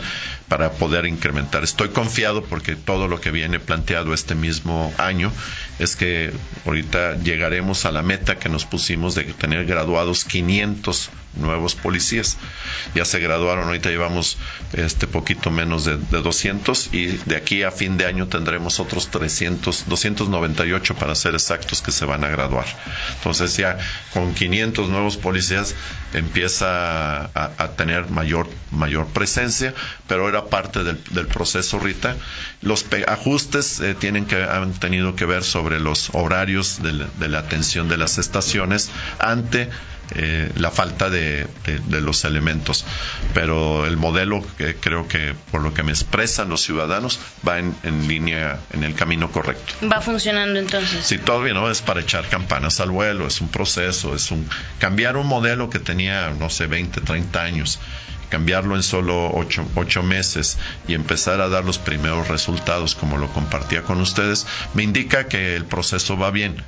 para 0.52 0.74
poder 0.74 1.06
incrementar. 1.06 1.64
Estoy 1.64 1.92
confiado 1.92 2.44
porque 2.44 2.76
todo 2.76 3.08
lo 3.08 3.22
que 3.22 3.32
viene 3.32 3.62
planteado 3.62 4.14
este 4.14 4.36
mismo 4.36 4.94
año 4.98 5.32
es 5.80 5.96
que 5.96 6.34
ahorita 6.66 7.16
llegaremos 7.20 7.86
a 7.86 7.92
la 7.94 8.04
meta 8.04 8.38
que 8.38 8.50
nos 8.50 8.66
pusimos 8.66 9.16
de 9.16 9.24
tener 9.24 9.66
graduados 9.66 10.26
500 10.26 11.10
nuevos 11.36 11.76
policías. 11.76 12.38
Ya 12.94 13.06
se 13.06 13.20
graduaron, 13.20 13.68
ahorita 13.68 13.90
llevamos 13.90 14.38
este 14.74 15.08
poquito 15.08 15.52
menos 15.52 15.86
de, 15.86 15.98
200 15.98 16.94
y 16.94 17.06
de 17.06 17.36
aquí 17.38 17.64
a 17.64 17.72
fin 17.72 17.98
de 17.98 18.06
año 18.06 18.28
tendremos 18.28 18.80
otros 18.80 19.10
300, 19.10 19.86
298 19.88 20.96
para 20.96 21.16
ser 21.16 21.36
exactos 21.36 21.82
que 21.82 21.92
se 21.92 22.06
van 22.06 22.24
a 22.24 22.28
graduar. 22.28 22.66
Entonces 23.16 23.56
ya 23.56 23.78
con 24.14 24.34
500 24.34 24.90
nuevos 24.90 25.18
policías 25.18 25.76
empieza 26.14 27.26
a, 27.34 27.68
tener 27.78 28.10
mayor, 28.10 28.50
mayor 28.72 29.08
presencia, 29.08 29.74
pero 30.08 30.28
era 30.28 30.41
parte 30.46 30.84
del, 30.84 31.28
proceso, 31.28 31.80
Rita. 31.80 32.16
Los 32.62 32.86
ajustes 33.08 33.80
eh, 33.80 33.96
tienen 33.96 34.26
que, 34.26 34.44
han 34.44 34.74
tenido 34.74 35.16
que 35.16 35.26
ver 35.26 35.44
sobre 35.44 35.80
los 35.80 36.10
horarios 36.14 36.80
de 36.82 37.30
la 37.30 37.40
atención 37.40 37.88
de 37.90 37.98
las 37.98 38.18
estaciones 38.18 38.90
ante 39.20 39.70
eh, 40.14 40.52
la 40.58 40.72
falta 40.72 41.10
de, 41.10 41.48
los 41.90 42.26
elementos. 42.26 42.86
Pero 43.34 43.86
el 43.86 43.96
modelo 43.96 44.44
que 44.58 44.76
creo 44.76 45.08
que 45.08 45.34
por 45.52 45.62
lo 45.62 45.74
que 45.74 45.84
me 45.84 45.92
expresan 45.92 46.50
los 46.50 46.62
ciudadanos 46.62 47.20
va 47.48 47.60
en, 47.60 48.08
línea, 48.08 48.60
en 48.74 48.84
el 48.84 48.94
camino 48.94 49.32
correcto. 49.32 49.74
Va 49.88 50.02
funcionando 50.02 50.60
entonces. 50.60 51.06
Sí, 51.06 51.18
todavía 51.18 51.54
no 51.54 51.72
es 51.72 51.82
para 51.82 52.02
echar 52.02 52.28
campanas 52.28 52.82
al 52.82 52.92
vuelo, 52.92 53.26
es 53.26 53.40
un 53.40 53.48
proceso, 53.48 54.14
es 54.14 54.32
un 54.32 54.48
cambiar 54.80 55.16
un 55.16 55.28
modelo 55.28 55.70
que 55.70 55.80
tenía, 55.80 56.30
no 56.32 56.50
sé, 56.50 56.68
20, 56.68 57.00
30 57.02 57.42
años 57.42 57.80
cambiarlo 58.32 58.76
en 58.76 58.82
solo 58.82 59.30
ocho, 59.32 60.02
meses 60.02 60.58
y 60.88 60.96
empezar 60.96 61.42
a 61.42 61.50
dar 61.50 61.64
los 61.66 61.78
primeros 61.78 62.30
resultados 62.30 62.96
como 62.96 63.18
lo 63.18 63.28
compartía 63.28 63.84
con 63.84 64.02
ustedes, 64.02 64.48
me 64.74 64.82
indica 64.82 65.28
que 65.28 65.56
el 65.56 65.66
proceso 65.66 66.18
va 66.18 66.32
bien 66.32 66.64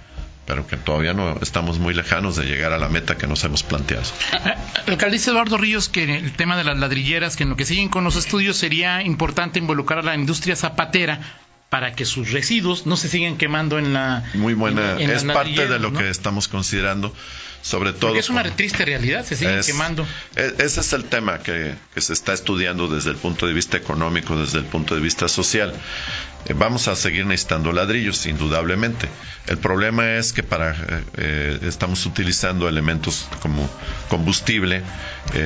pero 0.45 0.67
que 0.67 0.76
todavía 0.76 1.13
no 1.13 1.38
estamos 1.41 1.80
muy 1.80 1.93
lejanos 1.93 2.36
de 2.36 2.43
llegar 2.43 2.73
a 2.73 2.78
la 2.78 2.89
meta 2.89 3.17
que 3.17 3.28
nos 3.28 3.45
hemos 3.45 3.63
planteado. 3.63 4.04
Alcalde 4.88 5.15
Eduardo 5.15 5.58
Ríos 5.58 5.88
que 5.88 6.04
el 6.04 6.34
tema 6.34 6.58
de 6.58 6.65
las 6.65 6.78
ladrilleras, 6.78 7.38
que 7.38 7.43
en 7.43 7.49
lo 7.49 7.56
que 7.56 7.63
siguen 7.63 7.88
con 7.88 8.04
los 8.04 8.17
estudios 8.17 8.58
sería 8.58 9.02
importante 9.04 9.60
involucrar 9.60 9.99
a 9.99 10.04
la 10.04 10.15
industria 10.15 10.58
zapatera 10.58 11.21
para 11.73 11.95
que 11.95 12.05
sus 12.05 12.29
residuos 12.29 12.86
no 12.86 12.97
se 12.97 13.09
sigan 13.09 13.36
quemando 13.36 13.79
en 13.79 13.93
la... 13.93 14.23
Muy 14.36 14.53
buena, 14.53 14.95
es 14.99 15.23
parte 15.23 15.67
de 15.67 15.79
lo 15.79 15.91
que 15.91 16.07
estamos 16.07 16.47
considerando 16.47 17.12
sobre 17.63 17.93
todo. 17.93 18.09
Porque 18.09 18.19
es 18.19 18.29
una 18.29 18.43
triste 18.43 18.86
realidad, 18.86 19.25
se 19.25 19.36
siguen 19.36 19.62
quemando. 19.65 20.05
E, 20.36 20.53
ese 20.59 20.81
es 20.81 20.93
el 20.93 21.05
tema 21.05 21.39
que, 21.39 21.73
se 21.95 22.13
está 22.13 22.33
estudiando 22.33 22.88
desde 22.88 23.09
el 23.09 23.15
punto 23.15 23.47
de 23.47 23.53
vista 23.53 23.77
económico, 23.77 24.36
desde 24.36 24.59
el 24.59 24.65
punto 24.65 24.93
de 24.93 25.01
vista 25.01 25.27
social. 25.27 25.73
Eh, 26.45 26.53
vamos 26.53 26.88
a 26.88 26.95
seguir 26.95 27.25
necesitando 27.25 27.71
ladrillos, 27.71 28.25
indudablemente. 28.25 29.08
El 29.47 29.58
problema 29.58 30.15
es 30.15 30.34
que 30.34 30.43
para 30.43 30.71
eh, 30.71 31.03
eh, 31.17 31.60
estamos 31.63 32.06
utilizando 32.06 32.67
elementos 32.67 33.27
como 33.41 33.69
combustible, 34.10 34.84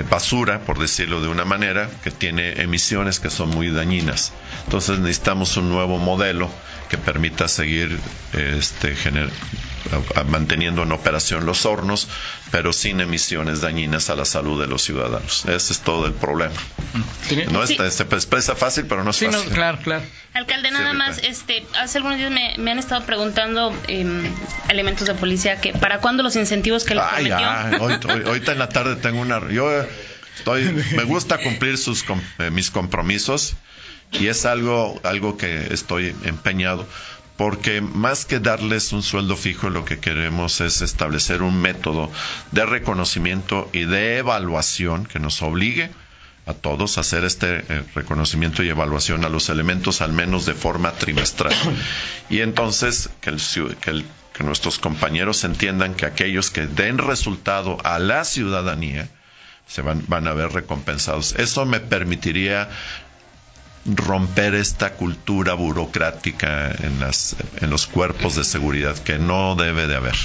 basura, 0.09 0.61
por 0.61 0.79
decirlo 0.79 1.21
de 1.21 1.27
una 1.27 1.45
manera, 1.45 1.89
que 2.03 2.11
tiene 2.11 2.61
emisiones 2.61 3.19
que 3.19 3.29
son 3.29 3.49
muy 3.49 3.69
dañinas. 3.69 4.33
Entonces 4.65 4.99
necesitamos 4.99 5.55
un 5.57 5.69
nuevo 5.69 5.97
modelo 5.97 6.49
que 6.89 6.97
permita 6.97 7.47
seguir 7.47 7.97
este, 8.33 8.95
manteniendo 10.27 10.83
en 10.83 10.91
operación 10.91 11.45
los 11.45 11.65
hornos, 11.65 12.07
pero 12.51 12.73
sin 12.73 13.01
emisiones 13.01 13.61
dañinas 13.61 14.09
a 14.09 14.15
la 14.15 14.25
salud 14.25 14.59
de 14.59 14.67
los 14.67 14.83
ciudadanos. 14.83 15.45
Ese 15.45 15.73
es 15.73 15.79
todo 15.79 16.07
el 16.07 16.13
problema. 16.13 16.55
No 17.51 17.65
se 17.65 17.75
expresa 17.75 18.55
fácil, 18.55 18.85
pero 18.87 19.03
no 19.03 19.11
es 19.11 19.19
fácil. 19.19 19.51
claro, 19.51 19.79
claro. 19.83 20.03
Alcalde, 20.33 20.69
nada 20.71 20.93
más, 20.93 21.19
este, 21.23 21.65
hace 21.79 21.97
algunos 21.97 22.19
días 22.19 22.31
me, 22.31 22.71
han 22.71 22.79
estado 22.79 23.03
preguntando 23.05 23.75
em, 23.87 24.23
elementos 24.69 25.07
de 25.07 25.15
policía 25.15 25.59
que 25.59 25.73
para 25.73 25.99
cuándo 25.99 26.21
los 26.21 26.35
incentivos 26.35 26.83
que 26.83 26.95
le 26.95 27.01
prometió. 27.01 27.81
Hoy, 27.81 28.23
ahorita 28.25 28.51
en 28.51 28.59
la 28.59 28.69
tarde 28.69 28.97
tengo 28.97 29.21
una. 29.21 29.49
Yo 29.49 29.71
estoy, 30.37 30.63
me 30.95 31.03
gusta 31.03 31.39
cumplir 31.39 31.77
sus 31.77 32.05
eh, 32.37 32.51
mis 32.51 32.69
compromisos 32.69 33.55
y 34.11 34.27
es 34.27 34.45
algo 34.45 34.99
algo 35.03 35.37
que 35.37 35.73
estoy 35.73 36.15
empeñado 36.23 36.87
porque 37.37 37.81
más 37.81 38.25
que 38.25 38.39
darles 38.39 38.91
un 38.91 39.03
sueldo 39.03 39.37
fijo, 39.37 39.69
lo 39.69 39.85
que 39.85 39.99
queremos 39.99 40.59
es 40.59 40.81
establecer 40.81 41.43
un 41.43 41.61
método 41.61 42.11
de 42.51 42.65
reconocimiento 42.65 43.69
y 43.73 43.85
de 43.85 44.17
evaluación 44.17 45.05
que 45.05 45.19
nos 45.19 45.41
obligue 45.43 45.91
a 46.47 46.53
todos 46.53 46.97
a 46.97 47.01
hacer 47.01 47.25
este 47.25 47.57
eh, 47.57 47.83
reconocimiento 47.93 48.63
y 48.63 48.69
evaluación 48.69 49.25
a 49.25 49.29
los 49.29 49.49
elementos 49.49 50.01
al 50.01 50.13
menos 50.13 50.45
de 50.45 50.53
forma 50.53 50.93
trimestral. 50.93 51.53
Y 52.29 52.41
entonces 52.41 53.09
que, 53.21 53.35
que 54.33 54.43
nuestros 54.43 54.79
compañeros 54.79 55.43
entiendan 55.43 55.93
que 55.93 56.05
aquellos 56.05 56.49
que 56.49 56.67
den 56.67 56.97
resultado 56.97 57.77
a 57.83 57.99
la 57.99 58.25
ciudadanía 58.25 59.09
se 59.67 59.81
van, 59.81 60.03
van 60.07 60.27
a 60.27 60.33
ver 60.33 60.51
recompensados. 60.51 61.35
Eso 61.35 61.65
me 61.65 61.79
permitiría 61.79 62.69
romper 63.87 64.55
esta 64.55 64.93
cultura 64.93 65.53
burocrática 65.53 66.71
en, 66.71 66.99
las, 66.99 67.35
en 67.61 67.69
los 67.69 67.87
cuerpos 67.87 68.35
de 68.35 68.43
seguridad 68.43 68.97
que 68.97 69.17
no 69.17 69.55
debe 69.55 69.87
de 69.87 69.95
haber. 69.95 70.15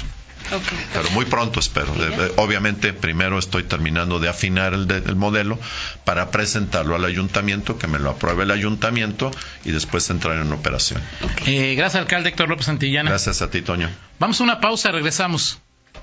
Pero 0.92 1.10
muy 1.10 1.24
pronto 1.24 1.60
espero. 1.60 1.94
Obviamente, 2.36 2.92
primero 2.92 3.38
estoy 3.38 3.62
terminando 3.62 4.18
de 4.18 4.28
afinar 4.28 4.74
el, 4.74 5.16
modelo 5.16 5.58
para 6.04 6.30
presentarlo 6.30 6.94
al 6.94 7.04
ayuntamiento, 7.04 7.78
que 7.78 7.86
me 7.86 7.98
lo 7.98 8.10
apruebe 8.10 8.42
el 8.42 8.50
ayuntamiento 8.50 9.30
y 9.64 9.70
después 9.70 10.08
entrar 10.10 10.36
en 10.38 10.52
operación. 10.52 11.00
Eh, 11.46 11.74
gracias, 11.76 12.02
alcalde 12.02 12.30
Héctor 12.30 12.48
López 12.48 12.66
Santillana. 12.66 13.10
Gracias 13.10 13.40
a 13.40 13.50
ti, 13.50 13.62
Toño. 13.62 13.88
Vamos 14.18 14.40
a 14.40 14.44
una 14.44 14.60
pausa, 14.60 14.90
regresamos. 14.90 15.60